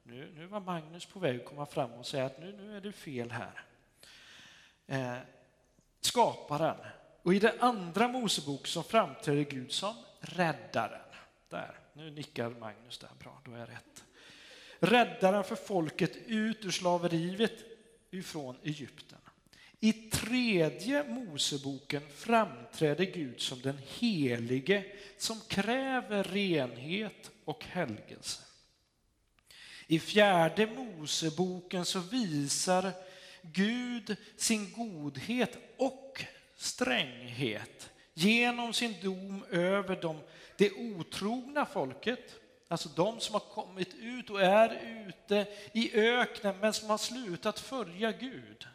Nu, 0.03 0.31
nu 0.35 0.45
var 0.45 0.59
Magnus 0.59 1.05
på 1.05 1.19
väg 1.19 1.39
att 1.39 1.45
komma 1.45 1.65
fram 1.65 1.91
och 1.91 2.07
säga 2.07 2.25
att 2.25 2.39
nu, 2.39 2.51
nu 2.51 2.77
är 2.77 2.81
det 2.81 2.91
fel 2.91 3.31
här. 3.31 3.68
Eh, 4.89 5.17
skaparen. 6.01 6.77
Och 7.23 7.33
i 7.33 7.39
det 7.39 7.55
andra 7.59 8.07
Mosebok 8.07 8.67
så 8.67 8.83
framträder 8.83 9.43
Gud 9.43 9.71
som 9.71 9.95
räddaren. 10.19 11.01
Där, 11.49 11.79
nu 11.93 12.11
nickar 12.11 12.49
Magnus 12.49 12.97
där, 12.97 13.09
bra, 13.19 13.41
då 13.45 13.51
är 13.51 13.59
jag 13.59 13.69
rätt. 13.69 14.03
Räddaren 14.79 15.43
för 15.43 15.55
folket 15.55 16.17
ut 16.25 16.65
ur 16.65 16.71
slaveriet 16.71 17.53
ifrån 18.11 18.55
Egypten. 18.63 19.17
I 19.79 19.93
tredje 19.93 21.03
Moseboken 21.03 22.01
framträder 22.15 23.05
Gud 23.05 23.41
som 23.41 23.61
den 23.61 23.77
helige 23.99 24.85
som 25.17 25.41
kräver 25.47 26.23
renhet 26.23 27.31
och 27.45 27.65
helgelse. 27.65 28.41
I 29.87 29.99
fjärde 29.99 30.67
Moseboken 30.67 31.85
så 31.85 31.99
visar 31.99 32.91
Gud 33.41 34.15
sin 34.37 34.73
godhet 34.73 35.57
och 35.77 36.25
stränghet 36.55 37.89
genom 38.13 38.73
sin 38.73 38.95
dom 39.01 39.45
över 39.49 40.01
dem, 40.01 40.19
det 40.57 40.71
otrogna 40.71 41.65
folket, 41.65 42.35
alltså 42.67 42.89
de 42.89 43.19
som 43.19 43.33
har 43.33 43.39
kommit 43.39 43.93
ut 43.93 44.29
och 44.29 44.41
är 44.41 44.69
ute 45.07 45.47
i 45.73 45.93
öknen 45.93 46.59
men 46.59 46.73
som 46.73 46.89
har 46.89 46.97
slutat 46.97 47.59
följa 47.59 48.11
Gud. 48.11 48.67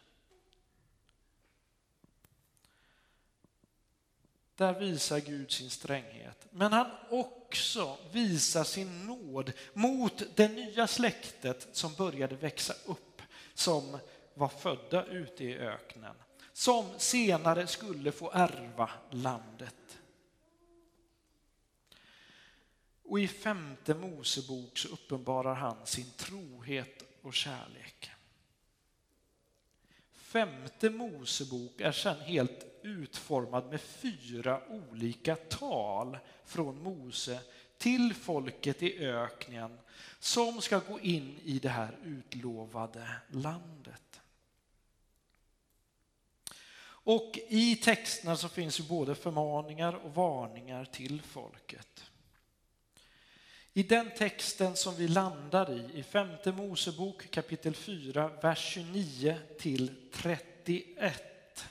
Där 4.56 4.72
visar 4.72 5.20
Gud 5.20 5.52
sin 5.52 5.70
stränghet. 5.70 6.46
Men 6.50 6.72
han 6.72 6.90
också 7.10 7.98
visar 8.12 8.64
sin 8.64 9.06
nåd 9.06 9.52
mot 9.72 10.22
det 10.34 10.48
nya 10.48 10.86
släktet 10.86 11.68
som 11.72 11.94
började 11.94 12.36
växa 12.36 12.74
upp, 12.86 13.22
som 13.54 13.98
var 14.34 14.48
födda 14.48 15.04
ute 15.04 15.44
i 15.44 15.58
öknen, 15.58 16.14
som 16.52 16.84
senare 16.98 17.66
skulle 17.66 18.12
få 18.12 18.30
ärva 18.30 18.90
landet. 19.10 19.98
Och 23.04 23.20
i 23.20 23.28
femte 23.28 23.94
Mosebok 23.94 24.78
så 24.78 24.88
uppenbarar 24.88 25.54
han 25.54 25.86
sin 25.86 26.10
trohet 26.16 27.02
och 27.22 27.34
kärlek. 27.34 28.10
Femte 30.12 30.90
Mosebok 30.90 31.80
är 31.80 31.92
sedan 31.92 32.20
helt 32.20 32.66
utformad 32.82 33.66
med 33.66 33.80
fyra 33.80 34.62
olika 34.68 35.36
tal 35.36 36.18
från 36.44 36.82
Mose 36.82 37.40
till 37.78 38.14
folket 38.14 38.82
i 38.82 39.06
öknen 39.06 39.78
som 40.18 40.60
ska 40.60 40.78
gå 40.78 41.00
in 41.00 41.38
i 41.44 41.58
det 41.58 41.68
här 41.68 41.98
utlovade 42.04 43.08
landet. 43.30 44.13
Och 47.04 47.38
i 47.48 47.76
texterna 47.76 48.36
så 48.36 48.48
finns 48.48 48.80
ju 48.80 48.84
både 48.84 49.14
förmaningar 49.14 49.92
och 49.92 50.14
varningar 50.14 50.84
till 50.84 51.22
folket. 51.22 52.04
I 53.72 53.82
den 53.82 54.10
texten 54.10 54.76
som 54.76 54.96
vi 54.96 55.08
landar 55.08 55.72
i, 55.72 55.98
i 55.98 56.02
femte 56.02 56.52
Mosebok 56.52 57.30
kapitel 57.30 57.74
4, 57.74 58.28
vers 58.42 58.58
29 58.58 59.38
till 59.58 60.10
31, 60.12 61.64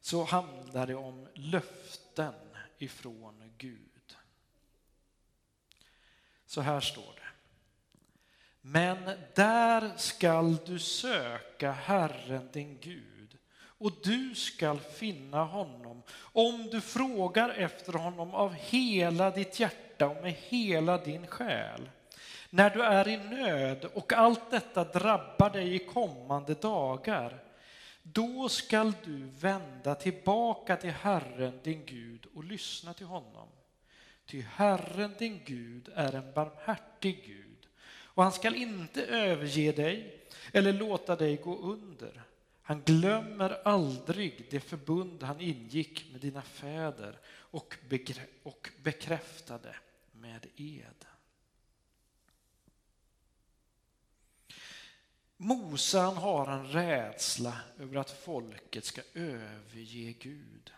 så 0.00 0.24
handlar 0.24 0.86
det 0.86 0.94
om 0.94 1.28
löften 1.34 2.34
ifrån 2.78 3.52
Gud. 3.58 4.16
Så 6.46 6.60
här 6.60 6.80
står 6.80 7.14
det. 7.16 7.28
Men 8.60 9.18
där 9.34 9.96
skall 9.96 10.56
du 10.66 10.78
söka 10.78 11.72
Herren 11.72 12.48
din 12.52 12.78
Gud 12.80 13.17
och 13.78 13.92
du 14.02 14.34
skall 14.34 14.78
finna 14.78 15.44
honom 15.44 16.02
om 16.20 16.68
du 16.70 16.80
frågar 16.80 17.48
efter 17.48 17.92
honom 17.92 18.34
av 18.34 18.52
hela 18.54 19.30
ditt 19.30 19.60
hjärta 19.60 20.08
och 20.08 20.22
med 20.22 20.32
hela 20.32 20.98
din 20.98 21.26
själ. 21.26 21.90
När 22.50 22.70
du 22.70 22.82
är 22.82 23.08
i 23.08 23.16
nöd 23.16 23.84
och 23.84 24.12
allt 24.12 24.50
detta 24.50 24.84
drabbar 24.84 25.50
dig 25.50 25.74
i 25.74 25.78
kommande 25.78 26.54
dagar, 26.54 27.42
då 28.02 28.48
skall 28.48 28.92
du 29.04 29.30
vända 29.40 29.94
tillbaka 29.94 30.76
till 30.76 30.90
Herren 30.90 31.60
din 31.62 31.86
Gud 31.86 32.26
och 32.34 32.44
lyssna 32.44 32.94
till 32.94 33.06
honom. 33.06 33.48
Ty 34.26 34.40
Herren 34.40 35.14
din 35.18 35.40
Gud 35.44 35.88
är 35.94 36.14
en 36.14 36.32
barmhärtig 36.32 37.24
Gud 37.26 37.68
och 38.02 38.22
han 38.22 38.32
skall 38.32 38.54
inte 38.54 39.04
överge 39.04 39.72
dig 39.72 40.20
eller 40.52 40.72
låta 40.72 41.16
dig 41.16 41.36
gå 41.36 41.58
under. 41.58 42.27
Han 42.68 42.82
glömmer 42.82 43.60
aldrig 43.64 44.46
det 44.50 44.60
förbund 44.60 45.22
han 45.22 45.40
ingick 45.40 46.12
med 46.12 46.20
dina 46.20 46.42
fäder 46.42 47.18
och, 47.28 47.76
och 48.42 48.68
bekräftade 48.82 49.76
med 50.12 50.46
ed. 50.56 51.04
Mose 55.36 55.98
han 55.98 56.16
har 56.16 56.46
en 56.46 56.68
rädsla 56.68 57.60
över 57.78 57.96
att 57.96 58.10
folket 58.10 58.84
ska 58.84 59.02
överge 59.14 60.14
Gud. 60.18 60.72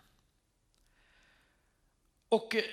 Och 2.29 2.55
eh, 2.55 2.65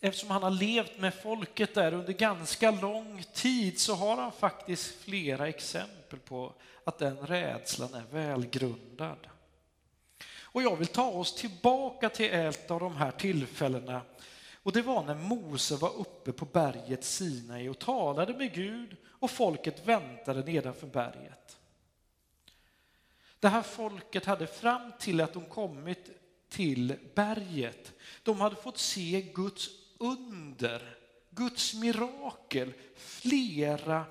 eftersom 0.00 0.30
han 0.30 0.42
har 0.42 0.50
levt 0.50 0.98
med 0.98 1.14
folket 1.14 1.74
där 1.74 1.92
under 1.92 2.12
ganska 2.12 2.70
lång 2.70 3.22
tid 3.34 3.80
så 3.80 3.94
har 3.94 4.16
han 4.16 4.32
faktiskt 4.32 4.94
flera 4.94 5.48
exempel 5.48 5.99
på 6.16 6.54
att 6.84 6.98
den 6.98 7.16
rädslan 7.16 7.94
är 7.94 8.04
välgrundad. 8.10 9.28
Och 10.42 10.62
jag 10.62 10.76
vill 10.76 10.86
ta 10.86 11.10
oss 11.10 11.34
tillbaka 11.34 12.08
till 12.08 12.34
ett 12.34 12.70
av 12.70 12.80
de 12.80 12.96
här 12.96 13.10
tillfällena 13.10 14.02
och 14.62 14.72
det 14.72 14.82
var 14.82 15.02
när 15.02 15.14
Mose 15.14 15.76
var 15.76 15.96
uppe 15.96 16.32
på 16.32 16.44
berget 16.44 17.04
Sinai 17.04 17.68
och 17.68 17.78
talade 17.78 18.34
med 18.34 18.54
Gud 18.54 18.96
och 19.06 19.30
folket 19.30 19.86
väntade 19.86 20.42
nedanför 20.42 20.86
berget. 20.86 21.58
Det 23.40 23.48
här 23.48 23.62
folket 23.62 24.24
hade 24.24 24.46
fram 24.46 24.92
till 24.98 25.20
att 25.20 25.32
de 25.32 25.44
kommit 25.44 26.10
till 26.48 26.96
berget, 27.14 27.92
de 28.22 28.40
hade 28.40 28.56
fått 28.56 28.78
se 28.78 29.22
Guds 29.34 29.68
under, 29.98 30.98
Guds 31.30 31.74
mirakel 31.74 32.72
flera 32.96 34.04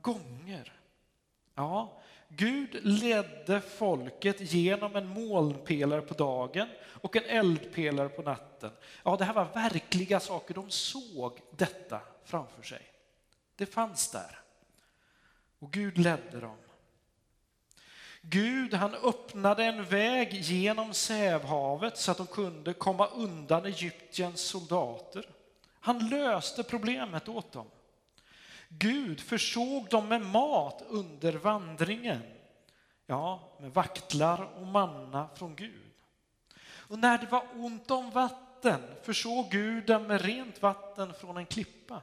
gånger. 0.00 0.73
Ja, 1.54 2.00
Gud 2.28 2.78
ledde 2.82 3.60
folket 3.60 4.52
genom 4.52 4.96
en 4.96 5.06
molnpelare 5.06 6.00
på 6.00 6.14
dagen 6.14 6.68
och 6.84 7.16
en 7.16 7.24
eldpelare 7.24 8.08
på 8.08 8.22
natten. 8.22 8.70
Ja, 9.02 9.16
det 9.16 9.24
här 9.24 9.34
var 9.34 9.44
verkliga 9.44 10.20
saker. 10.20 10.54
De 10.54 10.70
såg 10.70 11.40
detta 11.50 12.00
framför 12.24 12.62
sig. 12.62 12.82
Det 13.56 13.66
fanns 13.66 14.10
där. 14.10 14.38
Och 15.58 15.72
Gud 15.72 15.98
ledde 15.98 16.40
dem. 16.40 16.56
Gud 18.20 18.74
han 18.74 18.94
öppnade 18.94 19.64
en 19.64 19.84
väg 19.84 20.34
genom 20.34 20.94
Sävhavet 20.94 21.98
så 21.98 22.10
att 22.10 22.16
de 22.16 22.26
kunde 22.26 22.72
komma 22.72 23.06
undan 23.06 23.66
Egyptiens 23.66 24.40
soldater. 24.40 25.28
Han 25.80 26.08
löste 26.08 26.62
problemet 26.62 27.28
åt 27.28 27.52
dem. 27.52 27.66
Gud 28.78 29.20
försåg 29.20 29.88
dem 29.88 30.08
med 30.08 30.22
mat 30.22 30.84
under 30.88 31.32
vandringen. 31.32 32.22
Ja, 33.06 33.56
med 33.60 33.70
vaktlar 33.70 34.48
och 34.60 34.66
manna 34.66 35.28
från 35.34 35.56
Gud. 35.56 35.92
Och 36.66 36.98
när 36.98 37.18
det 37.18 37.26
var 37.26 37.44
ont 37.54 37.90
om 37.90 38.10
vatten 38.10 38.80
försåg 39.02 39.50
Gud 39.50 39.86
dem 39.86 40.06
med 40.06 40.20
rent 40.20 40.62
vatten 40.62 41.14
från 41.14 41.36
en 41.36 41.46
klippa. 41.46 42.02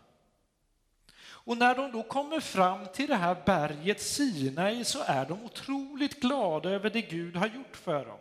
Och 1.43 1.57
när 1.57 1.75
de 1.75 1.91
då 1.91 2.03
kommer 2.03 2.39
fram 2.39 2.87
till 2.93 3.07
det 3.07 3.15
här 3.15 3.35
berget 3.45 4.01
Sinai 4.01 4.83
så 4.83 5.03
är 5.05 5.25
de 5.25 5.45
otroligt 5.45 6.21
glada 6.21 6.69
över 6.69 6.89
det 6.89 7.01
Gud 7.01 7.35
har 7.35 7.47
gjort 7.47 7.75
för 7.75 8.05
dem. 8.05 8.19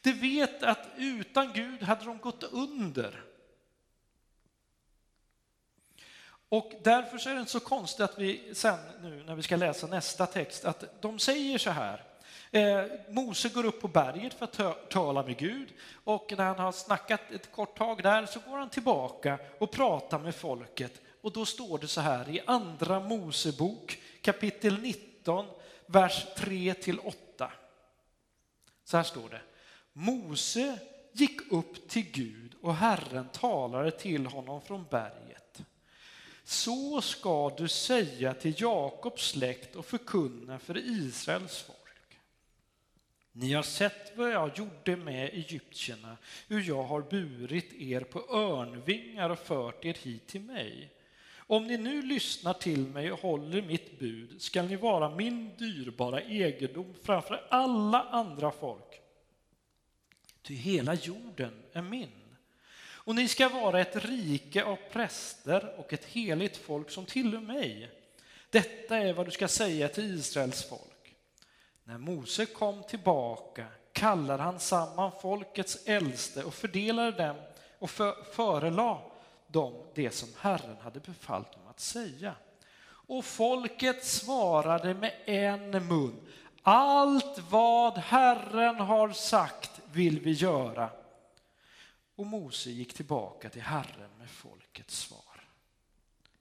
De 0.00 0.12
vet 0.12 0.62
att 0.62 0.88
utan 0.96 1.52
Gud 1.52 1.82
hade 1.82 2.04
de 2.04 2.18
gått 2.18 2.42
under. 2.42 3.24
Och 6.50 6.72
därför 6.82 7.18
så 7.18 7.30
är 7.30 7.34
det 7.34 7.40
inte 7.40 7.52
så 7.52 7.60
konstigt 7.60 8.00
att 8.00 8.18
vi 8.18 8.54
sen 8.54 8.78
nu 9.02 9.22
när 9.26 9.34
vi 9.34 9.42
ska 9.42 9.56
läsa 9.56 9.86
nästa 9.86 10.26
text, 10.26 10.64
att 10.64 11.02
de 11.02 11.18
säger 11.18 11.58
så 11.58 11.70
här. 11.70 12.04
Eh, 12.50 12.84
Mose 13.08 13.48
går 13.48 13.66
upp 13.66 13.80
på 13.80 13.88
berget 13.88 14.34
för 14.34 14.44
att 14.44 14.90
tala 14.90 15.22
med 15.22 15.36
Gud 15.36 15.68
och 16.04 16.32
när 16.36 16.44
han 16.44 16.58
har 16.58 16.72
snackat 16.72 17.20
ett 17.30 17.52
kort 17.52 17.78
tag 17.78 18.02
där 18.02 18.26
så 18.26 18.40
går 18.40 18.56
han 18.56 18.70
tillbaka 18.70 19.38
och 19.58 19.70
pratar 19.70 20.18
med 20.18 20.34
folket. 20.34 21.00
Och 21.20 21.32
då 21.32 21.46
står 21.46 21.78
det 21.78 21.88
så 21.88 22.00
här 22.00 22.28
i 22.28 22.40
Andra 22.46 23.00
Mosebok 23.00 23.98
kapitel 24.22 24.78
19, 24.78 25.46
vers 25.86 26.26
3 26.36 26.74
till 26.74 26.98
8. 26.98 27.52
Så 28.84 28.96
här 28.96 29.04
står 29.04 29.28
det. 29.28 29.40
Mose 29.92 30.78
gick 31.12 31.52
upp 31.52 31.88
till 31.88 32.10
Gud 32.10 32.54
och 32.62 32.74
Herren 32.74 33.28
talade 33.28 33.90
till 33.90 34.26
honom 34.26 34.60
från 34.60 34.86
berget. 34.90 35.49
Så 36.50 37.00
ska 37.00 37.50
du 37.50 37.68
säga 37.68 38.34
till 38.34 38.54
Jakobs 38.60 39.28
släkt 39.30 39.76
och 39.76 39.86
förkunna 39.86 40.58
för 40.58 40.78
Israels 40.78 41.62
folk. 41.62 42.18
Ni 43.32 43.52
har 43.52 43.62
sett 43.62 44.16
vad 44.16 44.30
jag 44.30 44.58
gjorde 44.58 44.96
med 44.96 45.28
egyptierna, 45.28 46.16
hur 46.48 46.68
jag 46.68 46.82
har 46.82 47.00
burit 47.00 47.72
er 47.72 48.00
på 48.00 48.18
örnvingar 48.18 49.30
och 49.30 49.38
fört 49.38 49.84
er 49.84 49.96
hit 50.02 50.26
till 50.26 50.40
mig. 50.40 50.92
Om 51.36 51.66
ni 51.66 51.76
nu 51.76 52.02
lyssnar 52.02 52.54
till 52.54 52.86
mig 52.86 53.12
och 53.12 53.20
håller 53.20 53.62
mitt 53.62 53.98
bud 53.98 54.42
skall 54.42 54.66
ni 54.66 54.76
vara 54.76 55.10
min 55.10 55.56
dyrbara 55.56 56.22
egendom 56.22 56.94
framför 57.02 57.46
alla 57.50 58.02
andra 58.02 58.50
folk. 58.50 59.00
Ty 60.42 60.54
hela 60.54 60.94
jorden 60.94 61.62
är 61.72 61.82
min. 61.82 62.19
Och 63.10 63.16
ni 63.16 63.28
ska 63.28 63.48
vara 63.48 63.80
ett 63.80 64.04
rike 64.04 64.64
av 64.64 64.78
präster 64.92 65.74
och 65.78 65.92
ett 65.92 66.04
heligt 66.04 66.56
folk 66.56 66.90
som 66.90 67.06
tillhör 67.06 67.40
mig. 67.40 67.90
Detta 68.50 68.98
är 68.98 69.12
vad 69.12 69.26
du 69.26 69.30
ska 69.30 69.48
säga 69.48 69.88
till 69.88 70.14
Israels 70.14 70.68
folk. 70.68 71.14
När 71.84 71.98
Mose 71.98 72.46
kom 72.46 72.82
tillbaka 72.82 73.66
kallade 73.92 74.42
han 74.42 74.60
samman 74.60 75.12
folkets 75.22 75.78
äldste 75.86 76.44
och 76.44 76.54
fördelade 76.54 77.26
dem 77.26 77.36
och 77.78 77.90
för, 77.90 78.14
förelade 78.32 79.00
dem 79.46 79.74
det 79.94 80.10
som 80.10 80.28
Herren 80.38 80.76
hade 80.82 81.00
befallt 81.00 81.52
dem 81.52 81.62
att 81.70 81.80
säga. 81.80 82.34
Och 82.86 83.24
folket 83.24 84.04
svarade 84.04 84.94
med 84.94 85.12
en 85.24 85.70
mun. 85.70 86.20
Allt 86.62 87.38
vad 87.50 87.98
Herren 87.98 88.76
har 88.76 89.12
sagt 89.12 89.80
vill 89.92 90.20
vi 90.20 90.32
göra. 90.32 90.90
Och 92.20 92.26
Mose 92.26 92.70
gick 92.70 92.94
tillbaka 92.94 93.50
till 93.50 93.62
Herren 93.62 94.10
med 94.18 94.30
folkets 94.30 94.98
svar. 94.98 95.48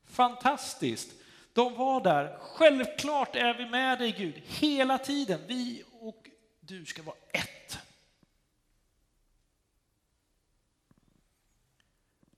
Fantastiskt! 0.04 1.12
De 1.54 1.76
var 1.76 2.04
där. 2.04 2.38
Självklart 2.40 3.36
är 3.36 3.54
vi 3.54 3.70
med 3.70 4.00
dig 4.00 4.12
Gud, 4.12 4.42
hela 4.46 4.98
tiden. 4.98 5.42
Vi 5.48 5.84
och 5.92 6.30
du 6.60 6.86
ska 6.86 7.04
vara 7.04 7.16
ett. 7.34 7.78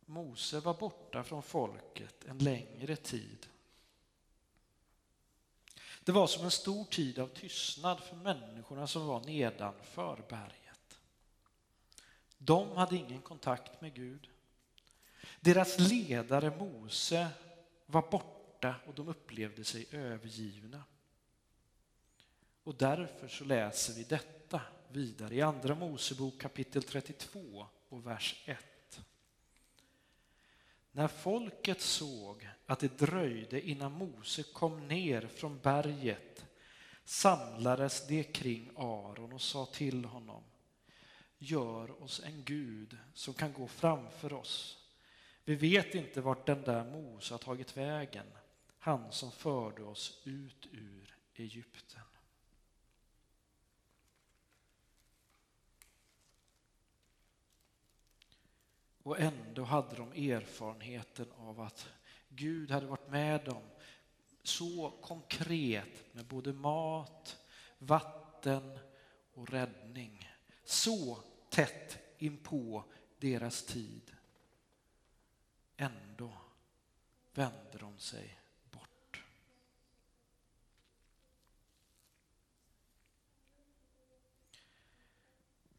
Mose 0.06 0.60
var 0.60 0.74
borta 0.74 1.24
från 1.24 1.44
folket 1.44 2.26
en 2.26 2.38
längre 2.38 2.96
tid. 2.96 3.48
Det 6.04 6.12
var 6.12 6.28
som 6.28 6.46
en 6.46 6.52
stor 6.52 6.86
tid 6.86 7.20
av 7.20 7.28
tystnad 7.28 8.00
för 8.00 8.16
människorna 8.16 8.88
som 8.88 9.08
var 9.08 9.20
nedanför 9.20 10.24
berget. 10.30 10.61
De 12.44 12.72
hade 12.72 12.96
ingen 12.96 13.22
kontakt 13.22 13.82
med 13.82 13.94
Gud. 13.94 14.30
Deras 15.40 15.80
ledare 15.80 16.58
Mose 16.58 17.28
var 17.86 18.12
borta 18.12 18.76
och 18.86 18.94
de 18.94 19.08
upplevde 19.08 19.64
sig 19.64 19.88
övergivna. 19.92 20.84
Och 22.64 22.76
därför 22.76 23.28
så 23.28 23.44
läser 23.44 23.94
vi 23.94 24.04
detta 24.04 24.62
vidare 24.88 25.36
i 25.36 25.42
Andra 25.42 25.76
Mosebok 25.76 26.42
kapitel 26.42 26.84
32 26.84 27.68
och 27.90 28.08
vers 28.08 28.44
1. 28.46 29.02
När 30.92 31.08
folket 31.08 31.82
såg 31.82 32.50
att 32.66 32.80
det 32.80 32.98
dröjde 32.98 33.62
innan 33.62 33.92
Mose 33.92 34.44
kom 34.44 34.88
ner 34.88 35.28
från 35.28 35.60
berget 35.60 36.46
samlades 37.04 38.08
de 38.08 38.24
kring 38.24 38.72
Aron 38.76 39.34
och 39.34 39.42
sa 39.42 39.66
till 39.66 40.06
honom 40.06 40.44
Gör 41.44 42.04
oss 42.04 42.22
en 42.26 42.44
Gud 42.44 42.98
som 43.14 43.34
kan 43.34 43.54
gå 43.54 43.68
framför 43.68 44.34
oss. 44.34 44.78
Vi 45.44 45.56
vet 45.56 45.96
inte 45.96 46.22
vart 46.22 46.46
den 46.46 46.62
där 46.62 46.84
Mose 46.84 47.34
har 47.34 47.40
tagit 47.40 47.78
vägen, 47.78 48.26
han 48.80 49.12
som 49.12 49.32
förde 49.32 49.84
oss 49.84 50.22
ut 50.24 50.68
ur 50.72 51.18
Egypten. 51.34 52.02
Och 59.04 59.20
ändå 59.20 59.64
hade 59.64 59.96
de 59.96 60.32
erfarenheten 60.32 61.32
av 61.38 61.62
att 61.62 61.90
Gud 62.30 62.72
hade 62.72 62.86
varit 62.86 63.10
med 63.10 63.46
dem 63.46 63.64
så 64.44 64.94
konkret 65.02 66.14
med 66.14 66.26
både 66.26 66.54
mat, 66.54 67.38
vatten 67.78 68.80
och 69.34 69.50
räddning. 69.50 70.30
Så 70.64 71.24
tätt 71.52 72.00
inpå 72.18 72.84
deras 73.20 73.64
tid. 73.64 74.12
Ändå 75.78 76.32
vände 77.34 77.78
de 77.80 78.00
sig 78.00 78.38
bort. 78.72 79.24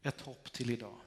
Ett 0.01 0.21
hopp 0.21 0.51
till 0.51 0.69
idag. 0.69 0.99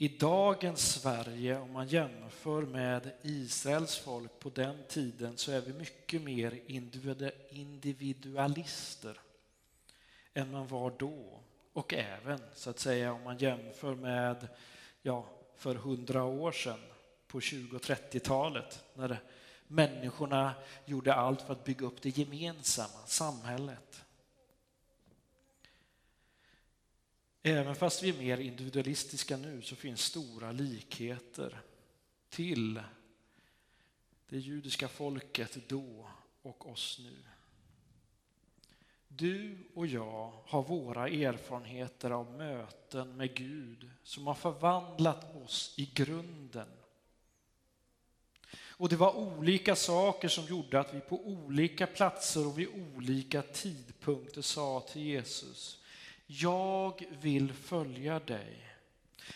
I 0.00 0.08
dagens 0.08 0.92
Sverige, 0.92 1.58
om 1.58 1.72
man 1.72 1.88
jämför 1.88 2.62
med 2.62 3.12
Israels 3.22 3.98
folk 3.98 4.38
på 4.38 4.50
den 4.50 4.84
tiden, 4.88 5.36
så 5.36 5.52
är 5.52 5.60
vi 5.60 5.72
mycket 5.72 6.22
mer 6.22 6.60
individualister 7.50 9.20
än 10.38 10.50
man 10.50 10.66
var 10.66 10.92
då. 10.98 11.40
Och 11.72 11.94
även, 11.94 12.40
så 12.54 12.70
att 12.70 12.78
säga, 12.78 13.12
om 13.12 13.22
man 13.22 13.38
jämför 13.38 13.94
med 13.94 14.48
ja, 15.02 15.26
för 15.56 15.74
hundra 15.74 16.24
år 16.24 16.52
sedan, 16.52 16.80
på 17.26 17.40
20 17.40 17.76
och 17.76 17.82
30-talet, 17.82 18.84
när 18.94 19.22
människorna 19.66 20.54
gjorde 20.84 21.14
allt 21.14 21.42
för 21.42 21.52
att 21.52 21.64
bygga 21.64 21.86
upp 21.86 22.02
det 22.02 22.18
gemensamma 22.18 23.06
samhället. 23.06 24.04
Även 27.42 27.74
fast 27.74 28.02
vi 28.02 28.08
är 28.08 28.18
mer 28.18 28.38
individualistiska 28.38 29.36
nu 29.36 29.62
så 29.62 29.76
finns 29.76 30.00
stora 30.00 30.52
likheter 30.52 31.60
till 32.28 32.82
det 34.28 34.38
judiska 34.38 34.88
folket 34.88 35.68
då 35.68 36.08
och 36.42 36.70
oss 36.70 36.98
nu. 37.02 37.16
Du 39.18 39.56
och 39.74 39.86
jag 39.86 40.32
har 40.46 40.62
våra 40.62 41.08
erfarenheter 41.08 42.10
av 42.10 42.30
möten 42.32 43.16
med 43.16 43.34
Gud 43.34 43.90
som 44.02 44.26
har 44.26 44.34
förvandlat 44.34 45.36
oss 45.44 45.74
i 45.76 45.90
grunden. 45.94 46.68
Och 48.78 48.88
det 48.88 48.96
var 48.96 49.16
olika 49.16 49.76
saker 49.76 50.28
som 50.28 50.44
gjorde 50.44 50.80
att 50.80 50.94
vi 50.94 51.00
på 51.00 51.26
olika 51.26 51.86
platser 51.86 52.46
och 52.46 52.58
vid 52.58 52.68
olika 52.96 53.42
tidpunkter 53.42 54.42
sa 54.42 54.80
till 54.80 55.02
Jesus, 55.02 55.82
jag 56.26 57.04
vill 57.20 57.52
följa 57.52 58.20
dig. 58.20 58.68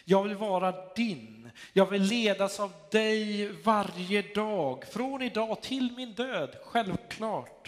Jag 0.04 0.22
vill 0.22 0.36
vara 0.36 0.94
din. 0.94 1.50
Jag 1.72 1.90
vill 1.90 2.02
ledas 2.02 2.60
av 2.60 2.72
dig 2.90 3.48
varje 3.48 4.22
dag, 4.22 4.84
från 4.86 5.22
idag 5.22 5.62
till 5.62 5.92
min 5.96 6.12
död, 6.12 6.56
självklart. 6.64 7.61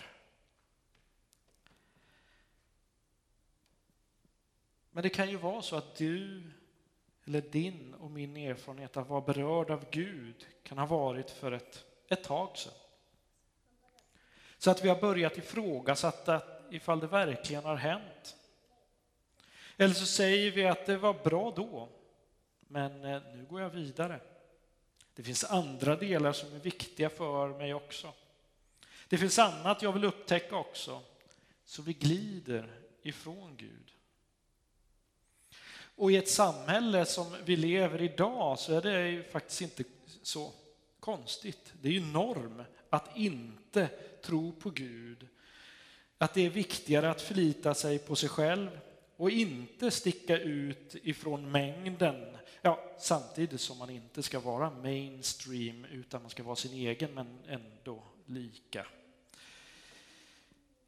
Men 4.94 5.02
det 5.02 5.08
kan 5.08 5.30
ju 5.30 5.36
vara 5.36 5.62
så 5.62 5.76
att 5.76 5.96
du, 5.96 6.42
eller 7.24 7.40
din 7.40 7.94
och 7.94 8.10
min 8.10 8.36
erfarenhet 8.36 8.96
av 8.96 9.02
att 9.02 9.08
vara 9.08 9.20
berörd 9.20 9.70
av 9.70 9.84
Gud 9.90 10.46
kan 10.62 10.78
ha 10.78 10.86
varit 10.86 11.30
för 11.30 11.52
ett, 11.52 11.84
ett 12.08 12.24
tag 12.24 12.58
sedan. 12.58 12.72
Så 14.58 14.70
att 14.70 14.84
vi 14.84 14.88
har 14.88 15.00
börjat 15.00 15.38
ifrågasätta 15.38 16.42
ifall 16.70 17.00
det 17.00 17.06
verkligen 17.06 17.64
har 17.64 17.76
hänt. 17.76 18.36
Eller 19.76 19.94
så 19.94 20.06
säger 20.06 20.50
vi 20.50 20.66
att 20.66 20.86
det 20.86 20.96
var 20.96 21.14
bra 21.14 21.52
då, 21.56 21.88
men 22.60 23.04
eh, 23.04 23.22
nu 23.34 23.46
går 23.48 23.60
jag 23.60 23.70
vidare. 23.70 24.20
Det 25.14 25.22
finns 25.22 25.44
andra 25.44 25.96
delar 25.96 26.32
som 26.32 26.54
är 26.54 26.58
viktiga 26.58 27.10
för 27.10 27.48
mig 27.48 27.74
också. 27.74 28.12
Det 29.08 29.18
finns 29.18 29.38
annat 29.38 29.82
jag 29.82 29.92
vill 29.92 30.04
upptäcka 30.04 30.56
också, 30.56 31.02
så 31.64 31.82
vi 31.82 31.92
glider 31.92 32.80
ifrån 33.02 33.56
Gud. 33.56 33.93
Och 35.96 36.12
i 36.12 36.16
ett 36.16 36.28
samhälle 36.28 37.04
som 37.04 37.36
vi 37.44 37.56
lever 37.56 38.02
i 38.02 38.04
idag 38.04 38.58
så 38.58 38.74
är 38.74 38.82
det 38.82 39.08
ju 39.08 39.22
faktiskt 39.22 39.60
inte 39.60 39.84
så 40.22 40.52
konstigt. 41.00 41.72
Det 41.82 41.88
är 41.88 41.92
ju 41.92 42.04
norm 42.04 42.62
att 42.90 43.16
inte 43.16 43.88
tro 44.22 44.52
på 44.52 44.70
Gud. 44.70 45.28
Att 46.18 46.34
det 46.34 46.46
är 46.46 46.50
viktigare 46.50 47.10
att 47.10 47.22
förlita 47.22 47.74
sig 47.74 47.98
på 47.98 48.16
sig 48.16 48.28
själv 48.28 48.80
och 49.16 49.30
inte 49.30 49.90
sticka 49.90 50.38
ut 50.38 50.96
ifrån 51.02 51.50
mängden. 51.50 52.36
Ja, 52.62 52.96
samtidigt 52.98 53.60
som 53.60 53.78
man 53.78 53.90
inte 53.90 54.22
ska 54.22 54.40
vara 54.40 54.70
mainstream 54.70 55.84
utan 55.84 56.22
man 56.22 56.30
ska 56.30 56.42
vara 56.42 56.56
sin 56.56 56.72
egen 56.72 57.14
men 57.14 57.38
ändå 57.48 58.02
lika. 58.26 58.86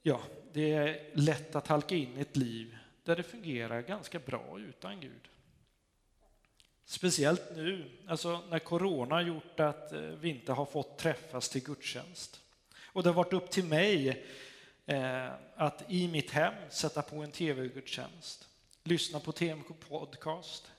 Ja, 0.02 0.20
det 0.52 0.72
är 0.72 1.10
lätt 1.14 1.56
att 1.56 1.66
halka 1.66 1.94
in 1.94 2.18
i 2.18 2.20
ett 2.20 2.36
liv 2.36 2.76
där 3.06 3.16
det 3.16 3.22
fungerar 3.22 3.82
ganska 3.82 4.18
bra 4.18 4.58
utan 4.58 5.00
Gud. 5.00 5.28
Speciellt 6.84 7.56
nu, 7.56 7.90
alltså 8.06 8.42
när 8.50 8.58
corona 8.58 9.14
har 9.14 9.22
gjort 9.22 9.60
att 9.60 9.92
eh, 9.92 10.00
vi 10.00 10.28
inte 10.28 10.52
har 10.52 10.66
fått 10.66 10.98
träffas 10.98 11.48
till 11.48 11.62
gudstjänst. 11.62 12.40
Och 12.84 13.02
det 13.02 13.08
har 13.08 13.14
varit 13.14 13.32
upp 13.32 13.50
till 13.50 13.64
mig 13.64 14.24
eh, 14.86 15.30
att 15.56 15.84
i 15.88 16.08
mitt 16.08 16.30
hem 16.30 16.54
sätta 16.70 17.02
på 17.02 17.16
en 17.16 17.30
tv-gudstjänst, 17.30 18.48
lyssna 18.82 19.20
på 19.20 19.32
TMK 19.32 19.88
podcast, 19.88 20.70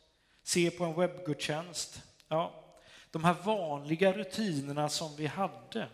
se 0.44 0.72
på 0.72 0.84
en 0.86 0.94
webbgudstjänst. 0.94 2.02
Ja, 2.28 2.64
de 3.12 3.24
här 3.24 3.36
vanliga 3.44 4.14
rutinerna 4.14 4.90
som 4.90 5.16
vi 5.16 5.26
hade 5.26 5.90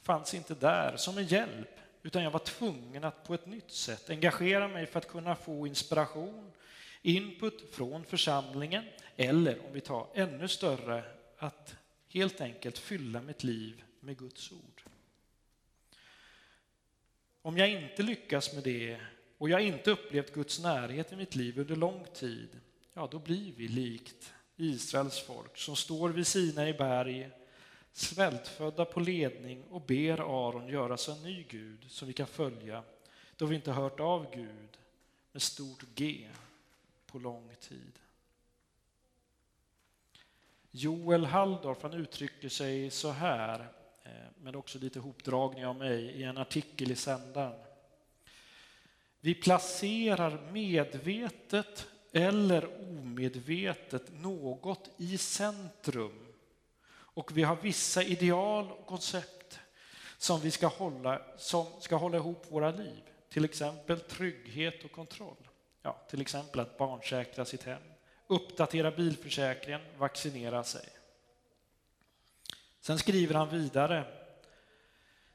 fanns 0.00 0.34
inte 0.34 0.54
där 0.54 0.96
som 0.96 1.18
en 1.18 1.26
hjälp 1.26 1.81
utan 2.02 2.22
jag 2.22 2.30
var 2.30 2.38
tvungen 2.38 3.04
att 3.04 3.24
på 3.24 3.34
ett 3.34 3.46
nytt 3.46 3.70
sätt 3.70 4.10
engagera 4.10 4.68
mig 4.68 4.86
för 4.86 4.98
att 4.98 5.08
kunna 5.08 5.36
få 5.36 5.66
inspiration, 5.66 6.52
input 7.02 7.74
från 7.74 8.04
församlingen 8.04 8.84
eller 9.16 9.66
om 9.66 9.72
vi 9.72 9.80
tar 9.80 10.08
ännu 10.14 10.48
större, 10.48 11.04
att 11.38 11.76
helt 12.08 12.40
enkelt 12.40 12.78
fylla 12.78 13.20
mitt 13.20 13.44
liv 13.44 13.84
med 14.00 14.18
Guds 14.18 14.52
ord. 14.52 14.82
Om 17.42 17.58
jag 17.58 17.70
inte 17.70 18.02
lyckas 18.02 18.54
med 18.54 18.64
det 18.64 19.00
och 19.38 19.48
jag 19.48 19.60
inte 19.60 19.90
upplevt 19.90 20.34
Guds 20.34 20.60
närhet 20.60 21.12
i 21.12 21.16
mitt 21.16 21.34
liv 21.34 21.58
under 21.58 21.76
lång 21.76 22.06
tid, 22.14 22.60
ja 22.94 23.08
då 23.10 23.18
blir 23.18 23.52
vi 23.56 23.68
likt 23.68 24.32
Israels 24.56 25.20
folk 25.20 25.56
som 25.58 25.76
står 25.76 26.08
vid 26.08 26.26
Sina 26.26 26.68
i 26.68 26.72
berg 26.72 27.30
svältfödda 27.92 28.84
på 28.84 29.00
ledning 29.00 29.64
och 29.70 29.80
ber 29.80 30.48
Aron 30.48 30.68
göra 30.68 30.96
sig 30.96 31.14
en 31.14 31.22
ny 31.22 31.42
Gud 31.48 31.84
som 31.88 32.08
vi 32.08 32.14
kan 32.14 32.26
följa 32.26 32.82
då 33.36 33.46
vi 33.46 33.56
inte 33.56 33.72
hört 33.72 34.00
av 34.00 34.34
Gud 34.34 34.78
med 35.32 35.42
stort 35.42 35.84
G 35.94 36.28
på 37.06 37.18
lång 37.18 37.54
tid. 37.60 37.98
Joel 40.70 41.24
Halldorf 41.24 41.82
han 41.82 41.94
uttrycker 41.94 42.48
sig 42.48 42.90
så 42.90 43.10
här, 43.10 43.60
eh, 44.02 44.10
men 44.42 44.54
också 44.54 44.78
lite 44.78 45.00
hopdragning 45.00 45.66
av 45.66 45.76
mig, 45.76 46.04
i 46.04 46.22
en 46.22 46.38
artikel 46.38 46.90
i 46.90 46.96
Sändaren. 46.96 47.60
Vi 49.20 49.34
placerar 49.34 50.50
medvetet 50.52 51.86
eller 52.12 52.80
omedvetet 52.80 54.20
något 54.20 54.90
i 54.96 55.18
centrum 55.18 56.31
och 57.14 57.36
vi 57.36 57.42
har 57.42 57.56
vissa 57.56 58.02
ideal 58.02 58.72
och 58.72 58.86
koncept 58.86 59.60
som 60.18 60.40
vi 60.40 60.50
ska 60.50 60.66
hålla, 60.66 61.22
som 61.36 61.66
ska 61.80 61.96
hålla 61.96 62.16
ihop 62.16 62.46
våra 62.48 62.70
liv. 62.70 63.02
Till 63.28 63.44
exempel 63.44 64.00
trygghet 64.00 64.84
och 64.84 64.92
kontroll. 64.92 65.48
Ja, 65.82 66.00
till 66.10 66.20
exempel 66.20 66.60
att 66.60 66.78
barnsäkra 66.78 67.44
sitt 67.44 67.62
hem, 67.62 67.82
uppdatera 68.26 68.90
bilförsäkringen, 68.90 69.80
vaccinera 69.98 70.64
sig. 70.64 70.88
Sen 72.80 72.98
skriver 72.98 73.34
han 73.34 73.48
vidare 73.48 74.04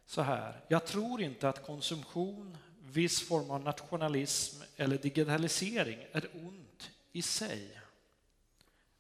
så 0.06 0.22
här. 0.22 0.62
Jag 0.68 0.86
tror 0.86 1.22
inte 1.22 1.50
att 1.50 1.66
konsumtion, 1.66 2.58
viss 2.82 3.28
form 3.28 3.52
av 3.52 3.64
nationalism 3.64 4.62
eller 4.76 4.98
digitalisering 4.98 6.00
är 6.12 6.28
ont 6.34 6.92
i 7.12 7.22
sig. 7.22 7.82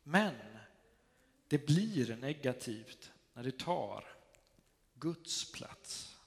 Men 0.03 0.56
det 1.47 1.65
blir 1.65 2.15
negativt 2.15 3.11
när 3.33 3.43
det 3.43 3.59
tar 3.59 4.03
Guds 4.93 5.51
plats. 5.51 6.17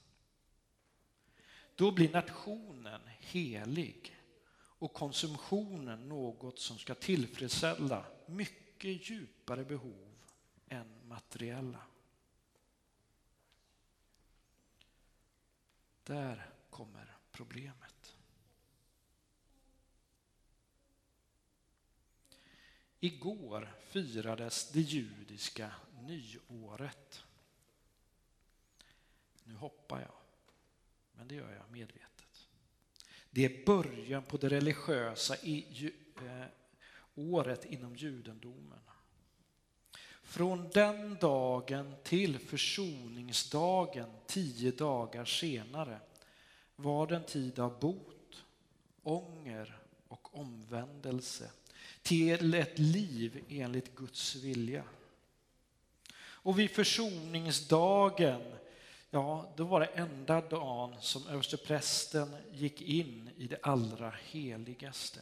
Då 1.75 1.91
blir 1.91 2.11
nationen 2.11 3.01
helig 3.19 4.21
och 4.53 4.93
konsumtionen 4.93 6.09
något 6.09 6.59
som 6.59 6.77
ska 6.77 6.95
tillfredsställa 6.95 8.05
mycket 8.25 9.09
djupare 9.09 9.65
behov 9.65 10.13
än 10.67 11.07
materiella. 11.07 11.81
Där 16.03 16.49
kommer 16.69 17.17
problemet. 17.31 17.90
Igår 23.03 23.75
firades 23.87 24.71
det 24.71 24.81
judiska 24.81 25.71
nyåret. 26.01 27.23
Nu 29.43 29.55
hoppar 29.55 29.99
jag, 29.99 30.13
men 31.13 31.27
det 31.27 31.35
gör 31.35 31.51
jag 31.51 31.71
medvetet. 31.71 32.47
Det 33.29 33.45
är 33.45 33.65
början 33.65 34.23
på 34.23 34.37
det 34.37 34.49
religiösa 34.49 35.35
i, 35.37 35.91
eh, 36.15 36.45
året 37.15 37.65
inom 37.65 37.95
judendomen. 37.95 38.79
Från 40.23 40.69
den 40.69 41.15
dagen 41.15 41.95
till 42.03 42.39
försoningsdagen 42.39 44.09
tio 44.27 44.71
dagar 44.71 45.25
senare 45.25 45.99
var 46.75 47.07
det 47.07 47.15
en 47.15 47.25
tid 47.25 47.59
av 47.59 47.79
bot, 47.79 48.43
ånger 49.03 49.79
och 50.07 50.39
omvändelse 50.39 51.51
till 52.01 52.53
ett 52.53 52.79
liv 52.79 53.43
enligt 53.49 53.95
Guds 53.95 54.35
vilja. 54.35 54.83
Och 56.43 56.59
vid 56.59 56.71
försoningsdagen, 56.71 58.41
ja, 59.09 59.53
då 59.55 59.63
var 59.63 59.79
det 59.79 59.85
enda 59.85 60.41
dagen 60.41 60.95
som 61.01 61.27
översteprästen 61.27 62.35
gick 62.51 62.81
in 62.81 63.29
i 63.37 63.47
det 63.47 63.59
allra 63.63 64.13
heligaste. 64.23 65.19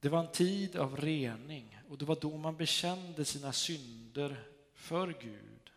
Det 0.00 0.08
var 0.08 0.20
en 0.20 0.32
tid 0.32 0.76
av 0.76 0.96
rening 0.96 1.78
och 1.88 1.98
det 1.98 2.04
var 2.04 2.18
då 2.20 2.36
man 2.36 2.56
bekände 2.56 3.24
sina 3.24 3.52
synder 3.52 4.44
för 4.74 5.14
Gud. 5.20 5.70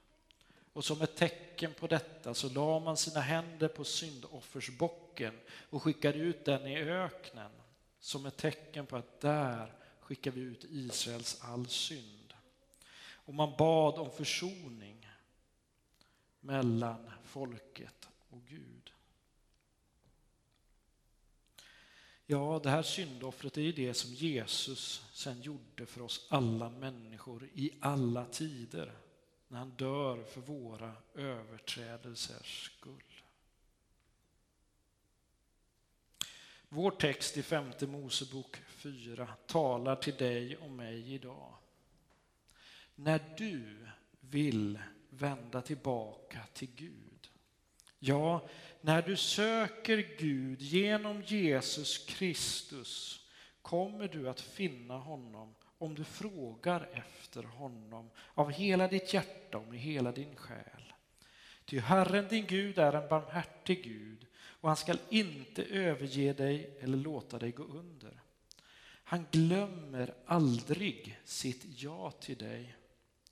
Och 0.73 0.85
som 0.85 1.01
ett 1.01 1.15
tecken 1.15 1.73
på 1.73 1.87
detta 1.87 2.33
så 2.33 2.49
la 2.49 2.79
man 2.79 2.97
sina 2.97 3.19
händer 3.19 3.67
på 3.67 3.83
syndoffersbocken 3.83 5.33
och 5.69 5.83
skickade 5.83 6.17
ut 6.17 6.45
den 6.45 6.67
i 6.67 6.77
öknen 6.77 7.51
som 8.07 8.25
ett 8.25 8.37
tecken 8.37 8.85
på 8.85 8.95
att 8.95 9.19
där 9.19 9.73
skickar 9.99 10.31
vi 10.31 10.41
ut 10.41 10.63
Israels 10.69 11.41
all 11.41 11.67
synd. 11.67 12.33
Och 13.11 13.33
man 13.33 13.53
bad 13.57 13.99
om 13.99 14.11
försoning 14.11 15.09
mellan 16.39 17.11
folket 17.23 18.09
och 18.29 18.41
Gud. 18.45 18.91
Ja, 22.25 22.59
det 22.63 22.69
här 22.69 22.83
syndoffret 22.83 23.57
är 23.57 23.61
ju 23.61 23.71
det 23.71 23.93
som 23.93 24.13
Jesus 24.13 25.05
sen 25.13 25.41
gjorde 25.41 25.85
för 25.85 26.01
oss 26.01 26.27
alla 26.29 26.69
människor 26.69 27.49
i 27.53 27.71
alla 27.79 28.25
tider 28.25 28.91
när 29.47 29.59
han 29.59 29.69
dör 29.69 30.23
för 30.23 30.41
våra 30.41 30.93
överträdelsers 31.15 32.65
skull. 32.65 33.06
Vår 36.69 36.91
text 36.91 37.37
i 37.37 37.43
femte 37.43 37.87
Mosebok 37.87 38.57
4 38.67 39.27
talar 39.45 39.95
till 39.95 40.15
dig 40.15 40.57
och 40.57 40.69
mig 40.69 41.13
idag. 41.13 41.53
När 42.95 43.21
du 43.37 43.87
vill 44.19 44.79
vända 45.09 45.61
tillbaka 45.61 46.39
till 46.53 46.69
Gud. 46.75 47.29
Ja, 47.99 48.47
när 48.81 49.01
du 49.01 49.15
söker 49.15 49.97
Gud 50.19 50.61
genom 50.61 51.21
Jesus 51.21 52.05
Kristus 52.05 53.25
kommer 53.61 54.07
du 54.07 54.29
att 54.29 54.41
finna 54.41 54.97
honom 54.97 55.55
om 55.77 55.95
du 55.95 56.03
frågar 56.03 56.89
efter 56.93 57.43
honom 57.43 58.09
av 58.33 58.51
hela 58.51 58.87
ditt 58.87 59.13
hjärta 59.13 59.57
och 59.57 59.67
med 59.67 59.79
hela 59.79 60.11
din 60.11 60.35
själ. 60.35 60.93
Ty 61.65 61.79
Herren 61.79 62.27
din 62.27 62.45
Gud 62.45 62.77
är 62.77 62.93
en 62.93 63.09
barmhärtig 63.09 63.83
Gud 63.83 64.26
och 64.61 64.69
han 64.69 64.77
skall 64.77 64.99
inte 65.09 65.63
överge 65.63 66.33
dig 66.33 66.77
eller 66.79 66.97
låta 66.97 67.39
dig 67.39 67.51
gå 67.51 67.63
under. 67.63 68.21
Han 69.03 69.25
glömmer 69.31 70.13
aldrig 70.25 71.19
sitt 71.25 71.81
ja 71.81 72.11
till 72.11 72.37
dig. 72.37 72.75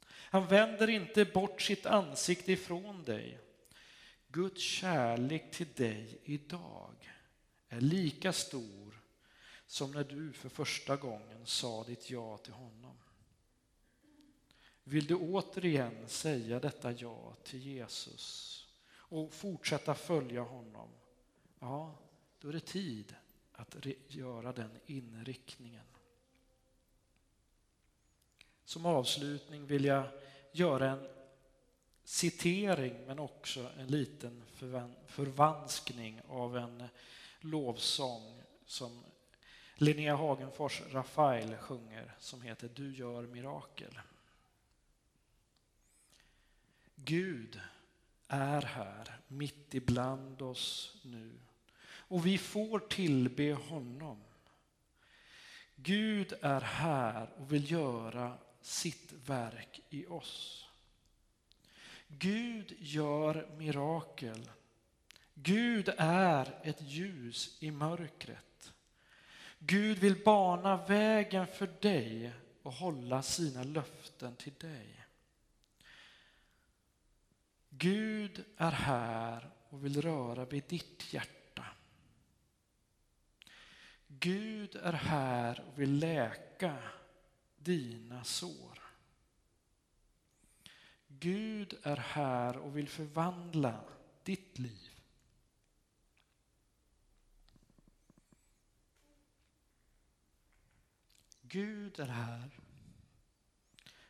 Han 0.07 0.47
vänder 0.47 0.89
inte 0.89 1.25
bort 1.25 1.61
sitt 1.61 1.85
ansikte 1.85 2.51
ifrån 2.51 3.03
dig. 3.03 3.39
Guds 4.27 4.61
kärlek 4.61 5.51
till 5.51 5.73
dig 5.75 6.19
idag 6.23 7.11
är 7.69 7.81
lika 7.81 8.33
stor 8.33 9.01
som 9.67 9.91
när 9.91 10.03
du 10.03 10.33
för 10.33 10.49
första 10.49 10.95
gången 10.95 11.45
sa 11.45 11.83
ditt 11.83 12.09
ja 12.09 12.37
till 12.37 12.53
honom. 12.53 12.97
Vill 14.83 15.05
du 15.05 15.15
återigen 15.15 16.07
säga 16.07 16.59
detta 16.59 16.91
ja 16.91 17.35
till 17.43 17.59
Jesus 17.59 18.61
och 18.87 19.33
fortsätta 19.33 19.95
följa 19.95 20.41
honom? 20.41 20.89
Ja, 21.65 21.95
då 22.39 22.49
är 22.49 22.53
det 22.53 22.59
tid 22.59 23.15
att 23.51 23.75
göra 24.07 24.53
den 24.53 24.79
inriktningen. 24.85 25.85
Som 28.65 28.85
avslutning 28.85 29.65
vill 29.65 29.85
jag 29.85 30.07
göra 30.51 30.89
en 30.91 31.07
citering 32.03 33.05
men 33.07 33.19
också 33.19 33.71
en 33.77 33.87
liten 33.87 34.43
förvanskning 35.07 36.21
av 36.27 36.57
en 36.57 36.83
lovsång 37.39 38.43
som 38.65 39.03
Linnea 39.75 40.15
Hagenfors 40.15 40.81
Rafael 40.91 41.57
sjunger 41.57 42.15
som 42.19 42.41
heter 42.41 42.69
Du 42.73 42.95
gör 42.95 43.23
mirakel. 43.27 43.99
Gud 46.95 47.59
är 48.27 48.61
här 48.61 49.19
mitt 49.27 49.73
ibland 49.73 50.41
oss 50.41 50.97
nu 51.03 51.31
och 52.07 52.25
vi 52.25 52.37
får 52.37 52.79
tillbe 52.79 53.53
honom. 53.53 54.23
Gud 55.75 56.33
är 56.41 56.61
här 56.61 57.29
och 57.37 57.53
vill 57.53 57.71
göra 57.71 58.37
sitt 58.61 59.13
verk 59.25 59.79
i 59.89 60.05
oss. 60.05 60.65
Gud 62.07 62.75
gör 62.79 63.49
mirakel. 63.57 64.49
Gud 65.33 65.89
är 65.97 66.59
ett 66.63 66.81
ljus 66.81 67.57
i 67.59 67.71
mörkret. 67.71 68.73
Gud 69.59 69.97
vill 69.97 70.23
bana 70.23 70.85
vägen 70.85 71.47
för 71.47 71.67
dig 71.81 72.33
och 72.63 72.73
hålla 72.73 73.21
sina 73.21 73.63
löften 73.63 74.35
till 74.35 74.53
dig. 74.53 75.05
Gud 77.69 78.43
är 78.57 78.71
här 78.71 79.49
och 79.69 79.85
vill 79.85 80.01
röra 80.01 80.45
vid 80.45 80.63
ditt 80.67 81.13
hjärta. 81.13 81.34
Gud 84.19 84.75
är 84.75 84.93
här 84.93 85.59
och 85.67 85.79
vill 85.79 85.99
läka 85.99 86.77
dina 87.57 88.23
sår. 88.23 88.79
Gud 91.07 91.77
är 91.83 91.97
här 91.97 92.57
och 92.57 92.77
vill 92.77 92.89
förvandla 92.89 93.83
ditt 94.23 94.59
liv. 94.59 94.91
Gud 101.41 101.99
är 101.99 102.07
här 102.07 102.59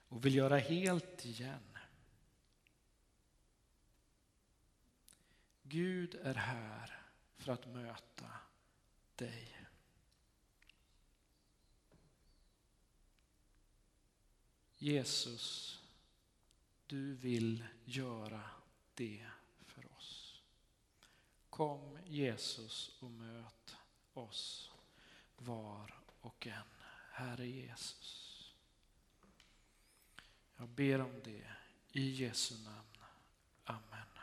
och 0.08 0.26
vill 0.26 0.36
göra 0.36 0.58
helt 0.58 1.26
igen. 1.26 1.78
Gud 5.64 6.16
är 6.16 6.34
här 6.34 7.00
för 7.38 7.52
att 7.52 7.68
möta 7.68 8.32
dig. 9.16 9.55
Jesus, 14.86 15.80
du 16.88 17.14
vill 17.14 17.66
göra 17.86 18.44
det 18.94 19.26
för 19.66 19.94
oss. 19.96 20.42
Kom 21.50 22.00
Jesus 22.06 22.92
och 23.00 23.12
möt 23.12 23.76
oss 24.14 24.72
var 25.38 26.00
och 26.22 26.48
en. 26.48 26.68
Herre 27.12 27.48
Jesus. 27.48 28.54
Jag 30.58 30.70
ber 30.70 31.02
om 31.02 31.22
det 31.24 31.48
i 31.92 32.10
Jesu 32.10 32.56
namn. 32.64 33.06
Amen. 33.64 34.15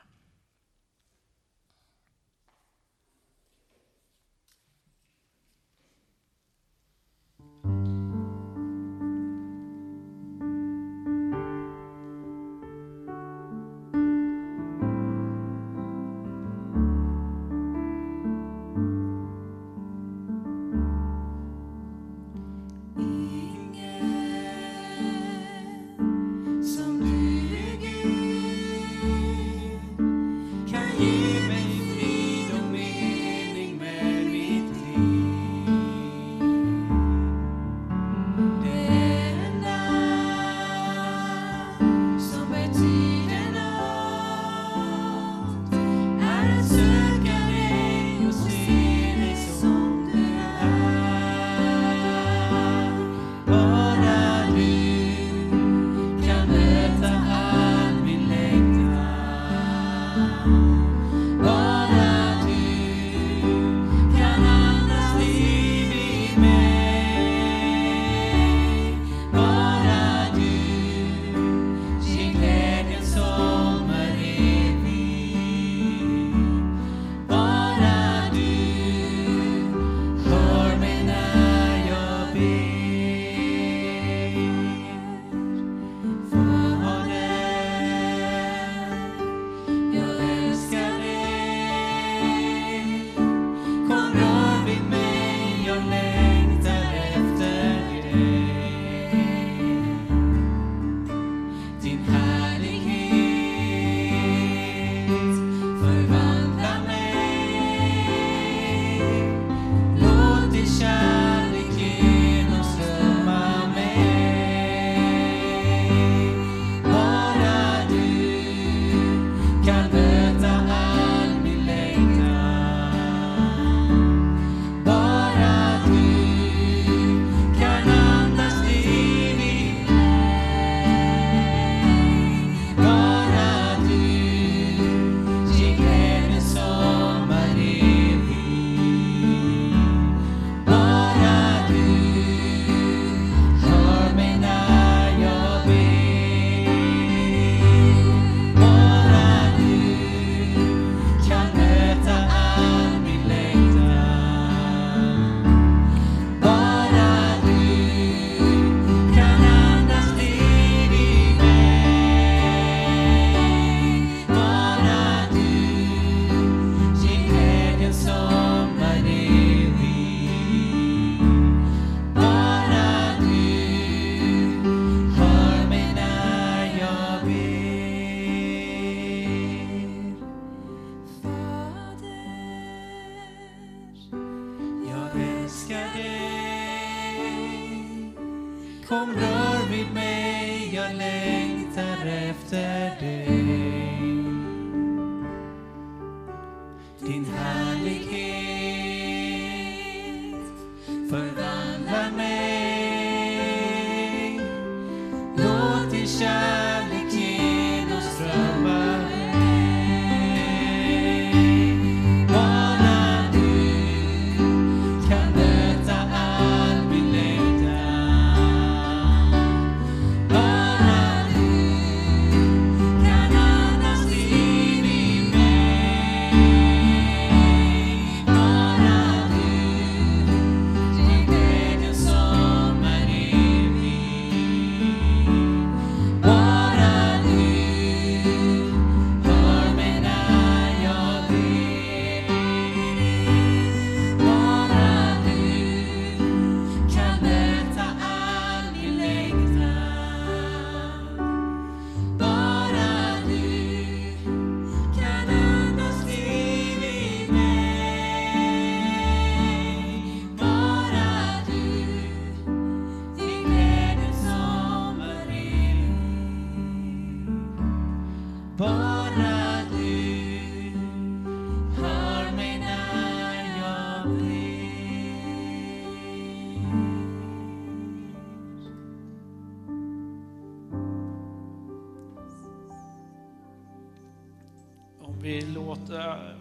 Låter 285.92 286.36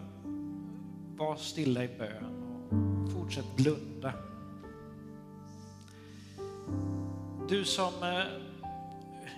vara 1.17 1.37
stilla 1.37 1.83
i 1.83 1.87
bön 1.87 3.05
och 3.05 3.11
fortsätt 3.11 3.55
blunda. 3.55 4.13
Du 7.49 7.65
som 7.65 7.93
eh, 8.03 8.23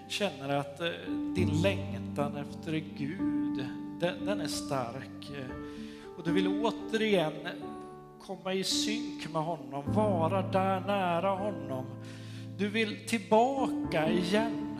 känner 0.09 0.49
att 0.49 0.79
eh, 0.79 0.89
din 1.35 1.61
längtan 1.61 2.35
efter 2.35 2.83
Gud, 2.97 3.65
den, 3.99 4.25
den 4.25 4.41
är 4.41 4.47
stark. 4.47 5.29
Eh, 5.37 5.55
och 6.17 6.23
du 6.23 6.31
vill 6.31 6.47
återigen 6.47 7.33
komma 8.21 8.53
i 8.53 8.63
synk 8.63 9.33
med 9.33 9.43
honom, 9.43 9.83
vara 9.93 10.41
där 10.41 10.79
nära 10.79 11.29
honom. 11.29 11.85
Du 12.57 12.69
vill 12.69 13.07
tillbaka 13.07 14.09
igen. 14.09 14.79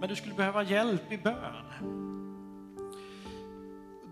Men 0.00 0.08
du 0.08 0.16
skulle 0.16 0.34
behöva 0.34 0.62
hjälp 0.62 1.12
i 1.12 1.18
bön. 1.18 2.21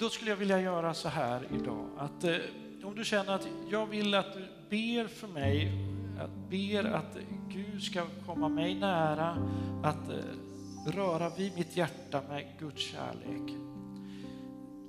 Då 0.01 0.09
skulle 0.09 0.31
jag 0.31 0.37
vilja 0.37 0.61
göra 0.61 0.95
så 0.95 1.09
här 1.09 1.47
idag, 1.55 1.87
att 1.97 2.25
eh, 2.25 2.37
om 2.83 2.95
du 2.95 3.05
känner 3.05 3.33
att 3.33 3.49
jag 3.71 3.87
vill 3.87 4.15
att 4.15 4.33
du 4.33 4.47
ber 4.71 5.09
för 5.09 5.29
mig, 5.29 5.73
att 6.21 6.51
ber 6.51 6.85
att 6.85 7.17
Gud 7.49 7.83
ska 7.83 8.07
komma 8.27 8.49
mig 8.49 8.75
nära, 8.75 9.37
att 9.83 10.09
eh, 10.09 10.93
röra 10.93 11.29
vid 11.29 11.55
mitt 11.57 11.77
hjärta 11.77 12.23
med 12.29 12.47
Guds 12.59 12.83
kärlek. 12.83 13.57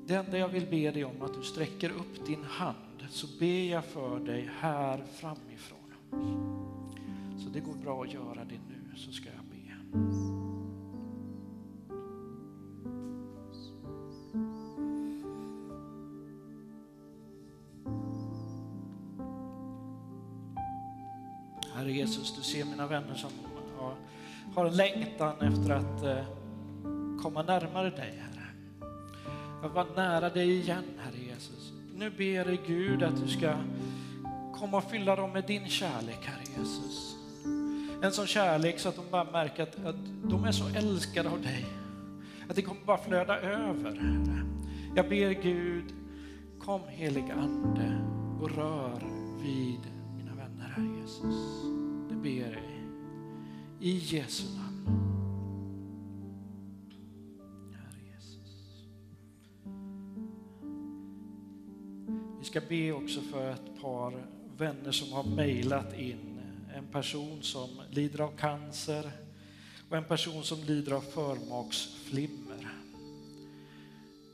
Det 0.05 0.15
enda 0.15 0.37
jag 0.37 0.47
vill 0.47 0.65
be 0.65 0.91
dig 0.91 1.05
om 1.05 1.21
att 1.21 1.33
du 1.33 1.43
sträcker 1.43 1.89
upp 1.89 2.25
din 2.25 2.43
hand 2.43 3.07
så 3.09 3.27
ber 3.39 3.71
jag 3.71 3.85
för 3.85 4.19
dig 4.19 4.49
här 4.59 5.03
framifrån. 5.13 5.93
Så 7.43 7.49
det 7.49 7.59
går 7.59 7.73
bra 7.73 8.03
att 8.03 8.13
göra 8.13 8.45
det 8.45 8.59
nu 8.69 8.97
så 8.97 9.11
ska 9.11 9.25
jag 9.25 9.45
be. 9.45 10.40
Herre 21.81 21.91
Jesus, 21.91 22.35
du 22.35 22.43
ser 22.43 22.65
mina 22.65 22.87
vänner 22.87 23.15
som 23.15 23.29
har, 23.79 23.95
har 24.55 24.65
en 24.65 24.75
längtan 24.75 25.41
efter 25.41 25.69
att 25.69 26.03
eh, 26.03 26.25
komma 27.21 27.43
närmare 27.43 27.89
dig, 27.89 28.21
Herre. 28.21 28.47
Att 29.63 29.73
vara 29.73 29.85
nära 29.95 30.29
dig 30.29 30.51
igen, 30.51 30.83
Herre 30.97 31.17
Jesus. 31.17 31.73
Nu 31.95 32.09
ber 32.09 32.45
dig 32.45 32.59
Gud 32.67 33.03
att 33.03 33.21
du 33.21 33.27
ska 33.27 33.53
komma 34.59 34.77
och 34.77 34.91
fylla 34.91 35.15
dem 35.15 35.31
med 35.31 35.43
din 35.43 35.67
kärlek, 35.67 36.19
Herre 36.21 36.43
Jesus. 36.57 37.15
En 38.03 38.11
sån 38.11 38.27
kärlek 38.27 38.79
så 38.79 38.89
att 38.89 38.95
de 38.95 39.05
bara 39.11 39.31
märker 39.31 39.63
att, 39.63 39.85
att 39.85 39.95
de 40.23 40.43
är 40.43 40.51
så 40.51 40.67
älskade 40.67 41.29
av 41.29 41.41
dig. 41.41 41.65
Att 42.49 42.55
det 42.55 42.61
kommer 42.61 42.81
bara 42.85 42.97
flöda 42.97 43.39
över, 43.39 43.95
Herre. 43.95 44.45
Jag 44.95 45.09
ber 45.09 45.31
Gud, 45.43 45.85
kom 46.59 46.81
helig 46.87 47.31
Ande 47.31 47.97
och 48.41 48.51
rör 48.51 49.01
vid 49.43 50.00
här, 50.71 50.83
Herre 50.83 51.01
Jesus. 51.01 51.65
Det 52.09 52.15
ber 52.15 52.29
jag 52.29 52.51
dig. 52.51 52.83
I 53.79 53.97
Jesu 53.97 54.43
namn. 54.57 54.87
Herre 57.73 58.15
Jesus. 58.15 58.85
Vi 62.39 62.45
ska 62.45 62.61
be 62.69 62.91
också 62.91 63.21
för 63.21 63.49
ett 63.49 63.81
par 63.81 64.25
vänner 64.57 64.91
som 64.91 65.13
har 65.13 65.23
mejlat 65.23 65.99
in. 65.99 66.39
En 66.75 66.87
person 66.87 67.41
som 67.41 67.69
lider 67.89 68.21
av 68.21 68.31
cancer 68.37 69.11
och 69.89 69.97
en 69.97 70.03
person 70.03 70.43
som 70.43 70.63
lider 70.63 70.91
av 70.91 71.01
förmaksflimmer. 71.01 72.67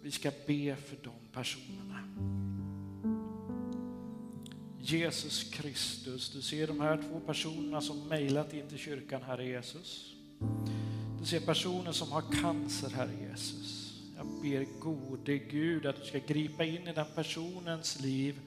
Vi 0.04 0.12
ska 0.12 0.32
be 0.48 0.76
för 0.76 0.98
de 1.04 1.14
personerna. 1.34 2.00
Jesus 4.90 5.44
Kristus, 5.44 6.30
du 6.30 6.42
ser 6.42 6.68
de 6.68 6.82
här 6.82 6.98
två 7.10 7.20
personerna 7.20 7.82
som 7.82 8.08
mejlat 8.08 8.54
in 8.54 8.68
till 8.68 8.78
kyrkan, 8.78 9.22
Herre 9.22 9.46
Jesus. 9.46 10.14
Du 11.20 11.26
ser 11.26 11.40
personer 11.40 11.92
som 11.92 12.12
har 12.12 12.24
cancer, 12.42 12.90
Herre 12.90 13.12
Jesus. 13.30 13.94
Jag 14.18 14.28
ber 14.42 14.80
gode 14.80 15.38
Gud 15.38 15.86
att 15.86 16.02
du 16.02 16.08
ska 16.08 16.20
gripa 16.20 16.66
in 16.66 16.88
i 16.88 16.94
den 16.94 17.06
personens 17.16 18.02
liv 18.02 18.40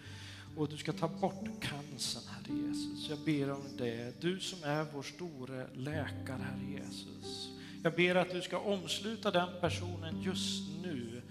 och 0.57 0.69
du 0.69 0.77
ska 0.77 0.93
ta 0.93 1.09
bort 1.09 1.45
cancern, 1.61 2.23
Herre 2.29 2.59
Jesus. 2.67 3.09
Jag 3.09 3.19
ber 3.19 3.53
om 3.53 3.65
det. 3.79 4.21
Du 4.21 4.41
som 4.41 4.59
är 4.65 4.87
vår 4.95 5.03
store 5.03 5.67
läkare, 5.75 6.43
Herre 6.43 6.83
Jesus. 6.83 7.49
Jag 7.83 7.95
ber 7.95 8.15
att 8.15 8.31
du 8.31 8.41
ska 8.41 8.59
omsluta 8.59 9.31
den 9.31 9.49
personen 9.61 10.23
just 10.23 10.63
nu 10.83 11.23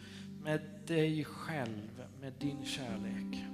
med 0.43 0.61
dig 0.87 1.23
själv, 1.23 2.03
med 2.21 2.33
din 2.39 2.65
kärlek. 2.65 3.48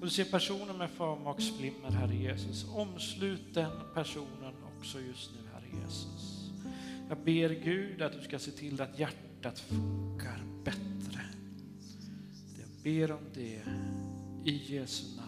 Och 0.00 0.06
du 0.06 0.10
ser 0.10 0.24
personer 0.24 0.74
med 0.74 0.90
förmaksflimmer, 0.90 1.90
Herre 1.90 2.16
Jesus. 2.16 2.66
Omslut 2.74 3.54
den 3.54 3.70
personen 3.94 4.54
också 4.76 5.00
just 5.00 5.30
nu, 5.32 5.38
Herre 5.52 5.82
Jesus. 5.82 6.50
Jag 7.08 7.18
ber 7.18 7.48
Gud 7.64 8.02
att 8.02 8.12
du 8.12 8.20
ska 8.20 8.38
se 8.38 8.50
till 8.50 8.82
att 8.82 8.98
hjärtat 8.98 9.58
funkar 9.58 10.40
bättre. 10.64 11.20
Jag 12.58 12.68
ber 12.82 13.12
om 13.12 13.24
det 13.34 13.62
i 14.50 14.74
Jesu 14.74 15.16
namn. 15.16 15.25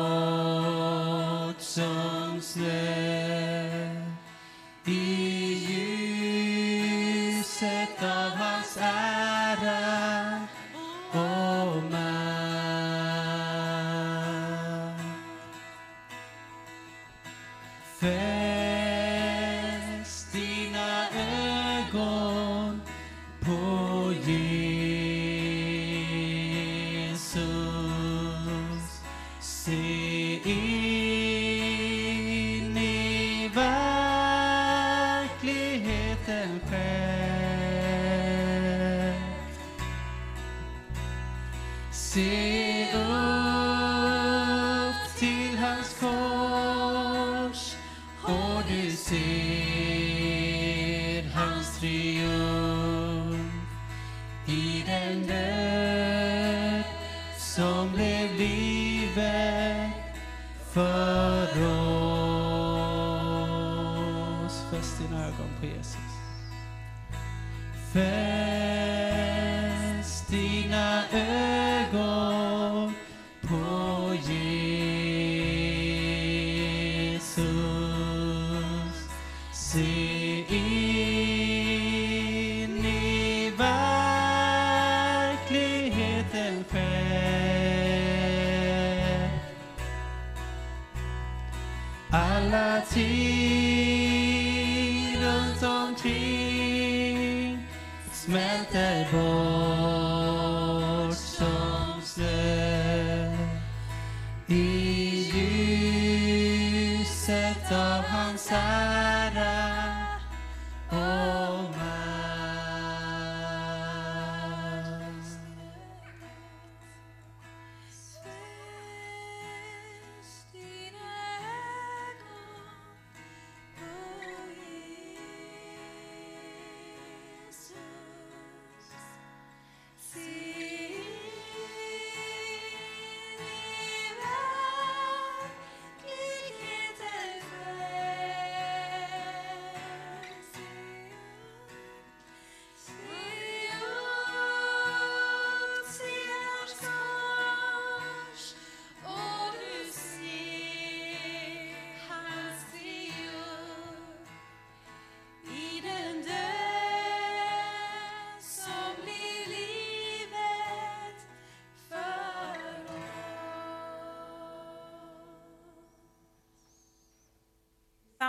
Bort 0.00 1.60
som 1.60 2.40
snö 2.40 3.19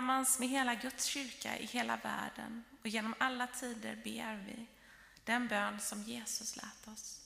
Tillsammans 0.01 0.39
med 0.39 0.49
hela 0.49 0.75
Guds 0.75 1.05
kyrka 1.05 1.57
i 1.57 1.65
hela 1.65 1.97
världen 1.97 2.63
och 2.81 2.87
genom 2.87 3.15
alla 3.17 3.47
tider 3.47 3.95
ber 3.95 4.45
vi 4.45 4.67
den 5.23 5.47
bön 5.47 5.79
som 5.79 6.03
Jesus 6.03 6.55
lät 6.55 6.87
oss. 6.87 7.21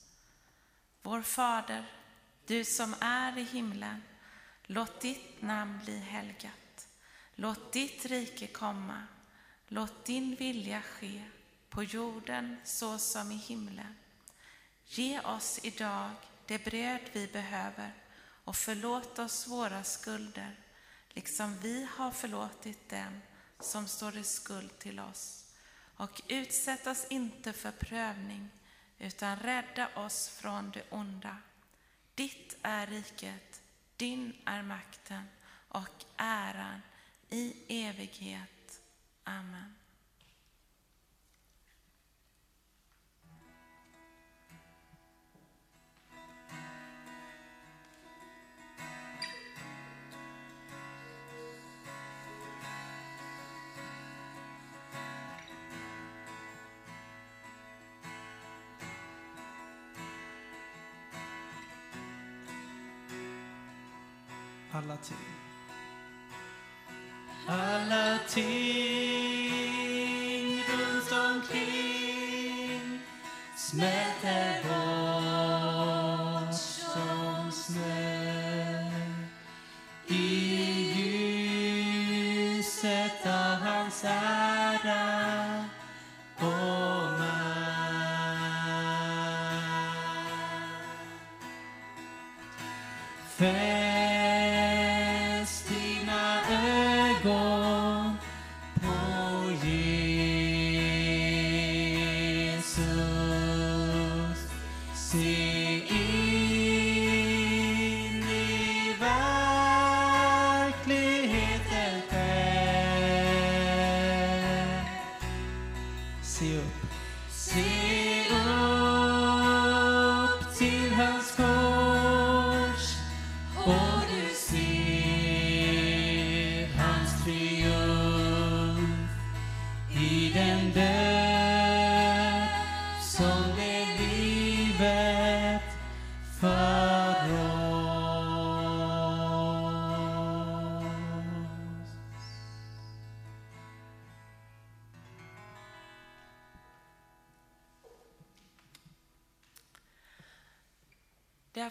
Vår 1.02 1.22
Fader, 1.22 1.86
du 2.46 2.66
som 2.66 2.96
är 3.00 3.38
i 3.38 3.44
himlen. 3.44 4.04
Låt 4.64 5.02
ditt 5.02 5.42
namn 5.42 5.80
bli 5.84 6.00
helgat. 6.00 6.88
Låt 7.36 7.74
ditt 7.74 8.06
rike 8.06 8.48
komma. 8.48 9.04
Låt 9.68 10.06
din 10.06 10.36
vilja 10.36 10.82
ske 10.82 11.24
på 11.70 11.84
jorden 11.84 12.58
så 12.64 12.98
som 12.98 13.32
i 13.32 13.38
himlen. 13.38 13.96
Ge 14.86 15.20
oss 15.20 15.60
idag 15.64 16.12
det 16.46 16.66
bröd 16.66 17.02
vi 17.14 17.28
behöver 17.28 17.94
och 18.44 18.56
förlåt 18.56 19.20
oss 19.20 19.48
våra 19.48 19.84
skulder 19.84 20.65
liksom 21.16 21.58
vi 21.62 21.88
har 21.92 22.12
förlåtit 22.12 22.90
dem 22.90 23.22
som 23.60 23.88
står 23.88 24.18
i 24.18 24.24
skuld 24.24 24.80
till 24.80 25.00
oss. 25.00 25.46
Och 25.98 26.22
utsätt 26.28 26.88
oss 26.88 27.06
inte 27.10 27.54
för 27.54 27.72
prövning 27.72 28.50
utan 29.00 29.40
rädda 29.40 29.90
oss 29.96 30.30
från 30.30 30.72
det 30.72 30.84
onda. 30.90 31.38
Ditt 32.16 32.58
är 32.62 32.88
riket, 32.88 33.62
din 33.98 34.34
är 34.46 34.62
makten 34.62 35.24
och 35.68 36.06
äran 36.18 36.82
i 37.30 37.56
evighet. 37.68 38.82
Amen. 39.24 39.76
Alla 65.06 65.14
ting. 65.14 65.18
Alla 67.48 68.20
ting 68.28 69.34
runt 70.70 71.12
omkring 71.12 73.00
smälter 73.56 74.64
bort 74.64 76.54
som 76.54 77.52
snö 77.52 78.92
i 80.08 80.28
ljuset 82.56 83.26
av 83.26 83.56
hans 83.60 84.04
ära 84.04 85.15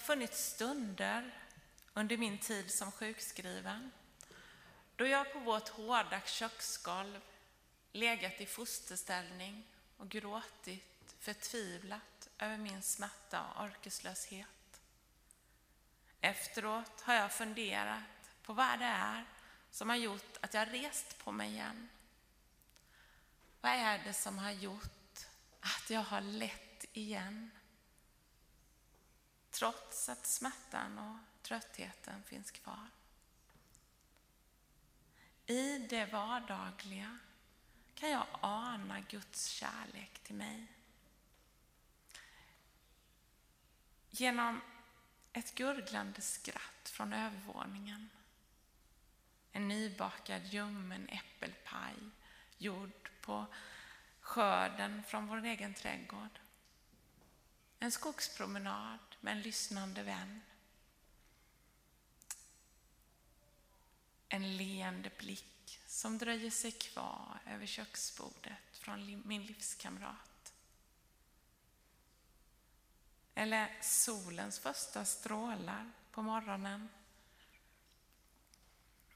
funnits 0.04 0.54
stunder 0.54 1.30
under 1.94 2.16
min 2.16 2.38
tid 2.38 2.70
som 2.70 2.92
sjukskriven 2.92 3.90
då 4.96 5.06
jag 5.06 5.32
på 5.32 5.38
vårt 5.38 5.68
hårda 5.68 6.20
köksgolv 6.20 7.20
legat 7.92 8.40
i 8.40 8.46
fosterställning 8.46 9.66
och 9.96 10.08
gråtit 10.08 11.14
förtvivlat 11.18 12.28
över 12.38 12.56
min 12.56 12.82
smärta 12.82 13.42
och 13.42 13.64
orkeslöshet. 13.64 14.80
Efteråt 16.20 17.00
har 17.00 17.14
jag 17.14 17.32
funderat 17.32 18.30
på 18.42 18.52
vad 18.52 18.78
det 18.78 18.84
är 18.84 19.24
som 19.70 19.88
har 19.88 19.96
gjort 19.96 20.36
att 20.40 20.54
jag 20.54 20.72
rest 20.72 21.18
på 21.18 21.32
mig 21.32 21.50
igen. 21.50 21.88
Vad 23.60 23.72
är 23.72 23.98
det 24.04 24.12
som 24.12 24.38
har 24.38 24.50
gjort 24.50 25.26
att 25.60 25.90
jag 25.90 26.02
har 26.02 26.20
lett 26.20 26.84
igen? 26.92 27.50
Trots 30.04 30.18
att 30.18 30.26
smärtan 30.26 30.98
och 30.98 31.42
tröttheten 31.42 32.22
finns 32.22 32.50
kvar. 32.50 32.88
I 35.46 35.78
det 35.78 36.12
vardagliga 36.12 37.18
kan 37.94 38.10
jag 38.10 38.26
ana 38.40 39.00
Guds 39.00 39.46
kärlek 39.46 40.18
till 40.22 40.34
mig. 40.34 40.66
Genom 44.10 44.60
ett 45.32 45.54
gurglande 45.54 46.20
skratt 46.20 46.88
från 46.88 47.12
övervåningen. 47.12 48.10
En 49.52 49.68
nybakad 49.68 50.46
ljummen 50.46 51.08
äppelpaj 51.08 51.94
gjord 52.58 53.10
på 53.20 53.46
skörden 54.20 55.02
från 55.04 55.26
vår 55.26 55.44
egen 55.44 55.74
trädgård. 55.74 56.40
En 57.78 57.92
skogspromenad 57.92 59.13
med 59.24 59.32
en 59.32 59.42
lyssnande 59.42 60.02
vän. 60.02 60.40
En 64.28 64.56
leende 64.56 65.10
blick 65.18 65.80
som 65.86 66.18
dröjer 66.18 66.50
sig 66.50 66.72
kvar 66.72 67.40
över 67.46 67.66
köksbordet 67.66 68.58
från 68.72 69.22
min 69.28 69.46
livskamrat. 69.46 70.54
Eller 73.34 73.78
solens 73.80 74.58
första 74.58 75.04
strålar 75.04 75.92
på 76.10 76.22
morgonen 76.22 76.88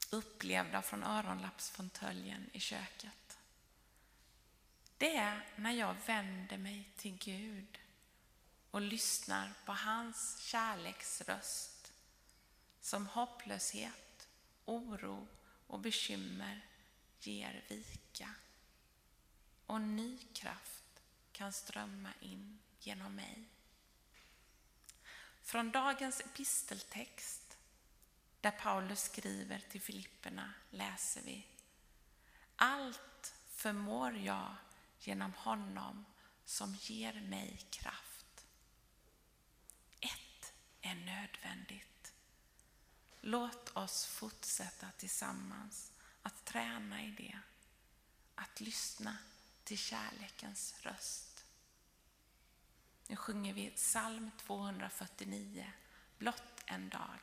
upplevda 0.09 0.81
från 0.81 1.03
öronlappsfåtöljen 1.03 2.49
i 2.53 2.59
köket. 2.59 3.39
Det 4.97 5.15
är 5.15 5.47
när 5.55 5.71
jag 5.71 5.95
vänder 6.05 6.57
mig 6.57 6.89
till 6.97 7.17
Gud 7.17 7.79
och 8.71 8.81
lyssnar 8.81 9.53
på 9.65 9.73
hans 9.73 10.39
kärleksröst 10.39 11.93
som 12.81 13.07
hopplöshet, 13.07 14.27
oro 14.65 15.27
och 15.67 15.79
bekymmer 15.79 16.65
ger 17.19 17.65
vika 17.67 18.35
och 19.65 19.81
ny 19.81 20.17
kraft 20.33 21.03
kan 21.31 21.53
strömma 21.53 22.09
in 22.19 22.59
genom 22.79 23.15
mig. 23.15 23.45
Från 25.41 25.71
dagens 25.71 26.19
episteltext 26.19 27.57
där 28.41 28.51
Paulus 28.51 29.01
skriver 29.03 29.59
till 29.69 29.81
Filipperna 29.81 30.53
läser 30.69 31.21
vi 31.21 31.47
Allt 32.55 33.33
förmår 33.49 34.13
jag 34.17 34.55
genom 34.99 35.33
honom 35.33 36.05
som 36.45 36.75
ger 36.75 37.21
mig 37.21 37.59
kraft. 37.69 38.08
Är 40.81 40.95
nödvändigt. 40.95 42.13
Låt 43.21 43.77
oss 43.77 44.05
fortsätta 44.05 44.87
tillsammans 44.97 45.91
att 46.21 46.45
träna 46.45 47.03
i 47.03 47.11
det. 47.11 47.39
Att 48.35 48.61
lyssna 48.61 49.17
till 49.63 49.77
kärlekens 49.77 50.75
röst. 50.81 51.45
Nu 53.07 53.15
sjunger 53.15 53.53
vi 53.53 53.69
psalm 53.69 54.31
249, 54.37 55.71
Blott 56.17 56.63
en 56.65 56.89
dag. 56.89 57.19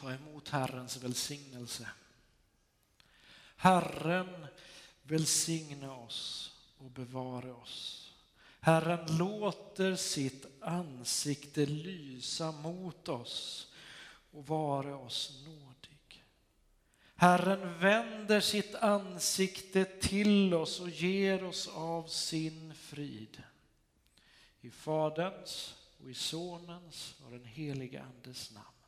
Ta 0.00 0.12
emot 0.12 0.48
Herrens 0.48 0.96
välsignelse. 0.96 1.88
Herren 3.56 4.46
välsigne 5.02 5.88
oss 5.88 6.52
och 6.78 6.90
bevare 6.90 7.52
oss. 7.52 8.10
Herren 8.60 9.16
låter 9.16 9.96
sitt 9.96 10.46
ansikte 10.60 11.66
lysa 11.66 12.52
mot 12.52 13.08
oss 13.08 13.66
och 14.32 14.46
vare 14.46 14.94
oss 14.94 15.42
nådig. 15.44 16.24
Herren 17.16 17.78
vänder 17.78 18.40
sitt 18.40 18.74
ansikte 18.74 19.84
till 19.84 20.54
oss 20.54 20.80
och 20.80 20.90
ger 20.90 21.44
oss 21.44 21.68
av 21.68 22.06
sin 22.06 22.74
frid. 22.74 23.42
I 24.60 24.70
Faderns 24.70 25.74
och 26.02 26.10
i 26.10 26.14
Sonens 26.14 27.14
och 27.24 27.30
den 27.30 27.44
helige 27.44 28.02
Andes 28.02 28.50
namn. 28.50 28.79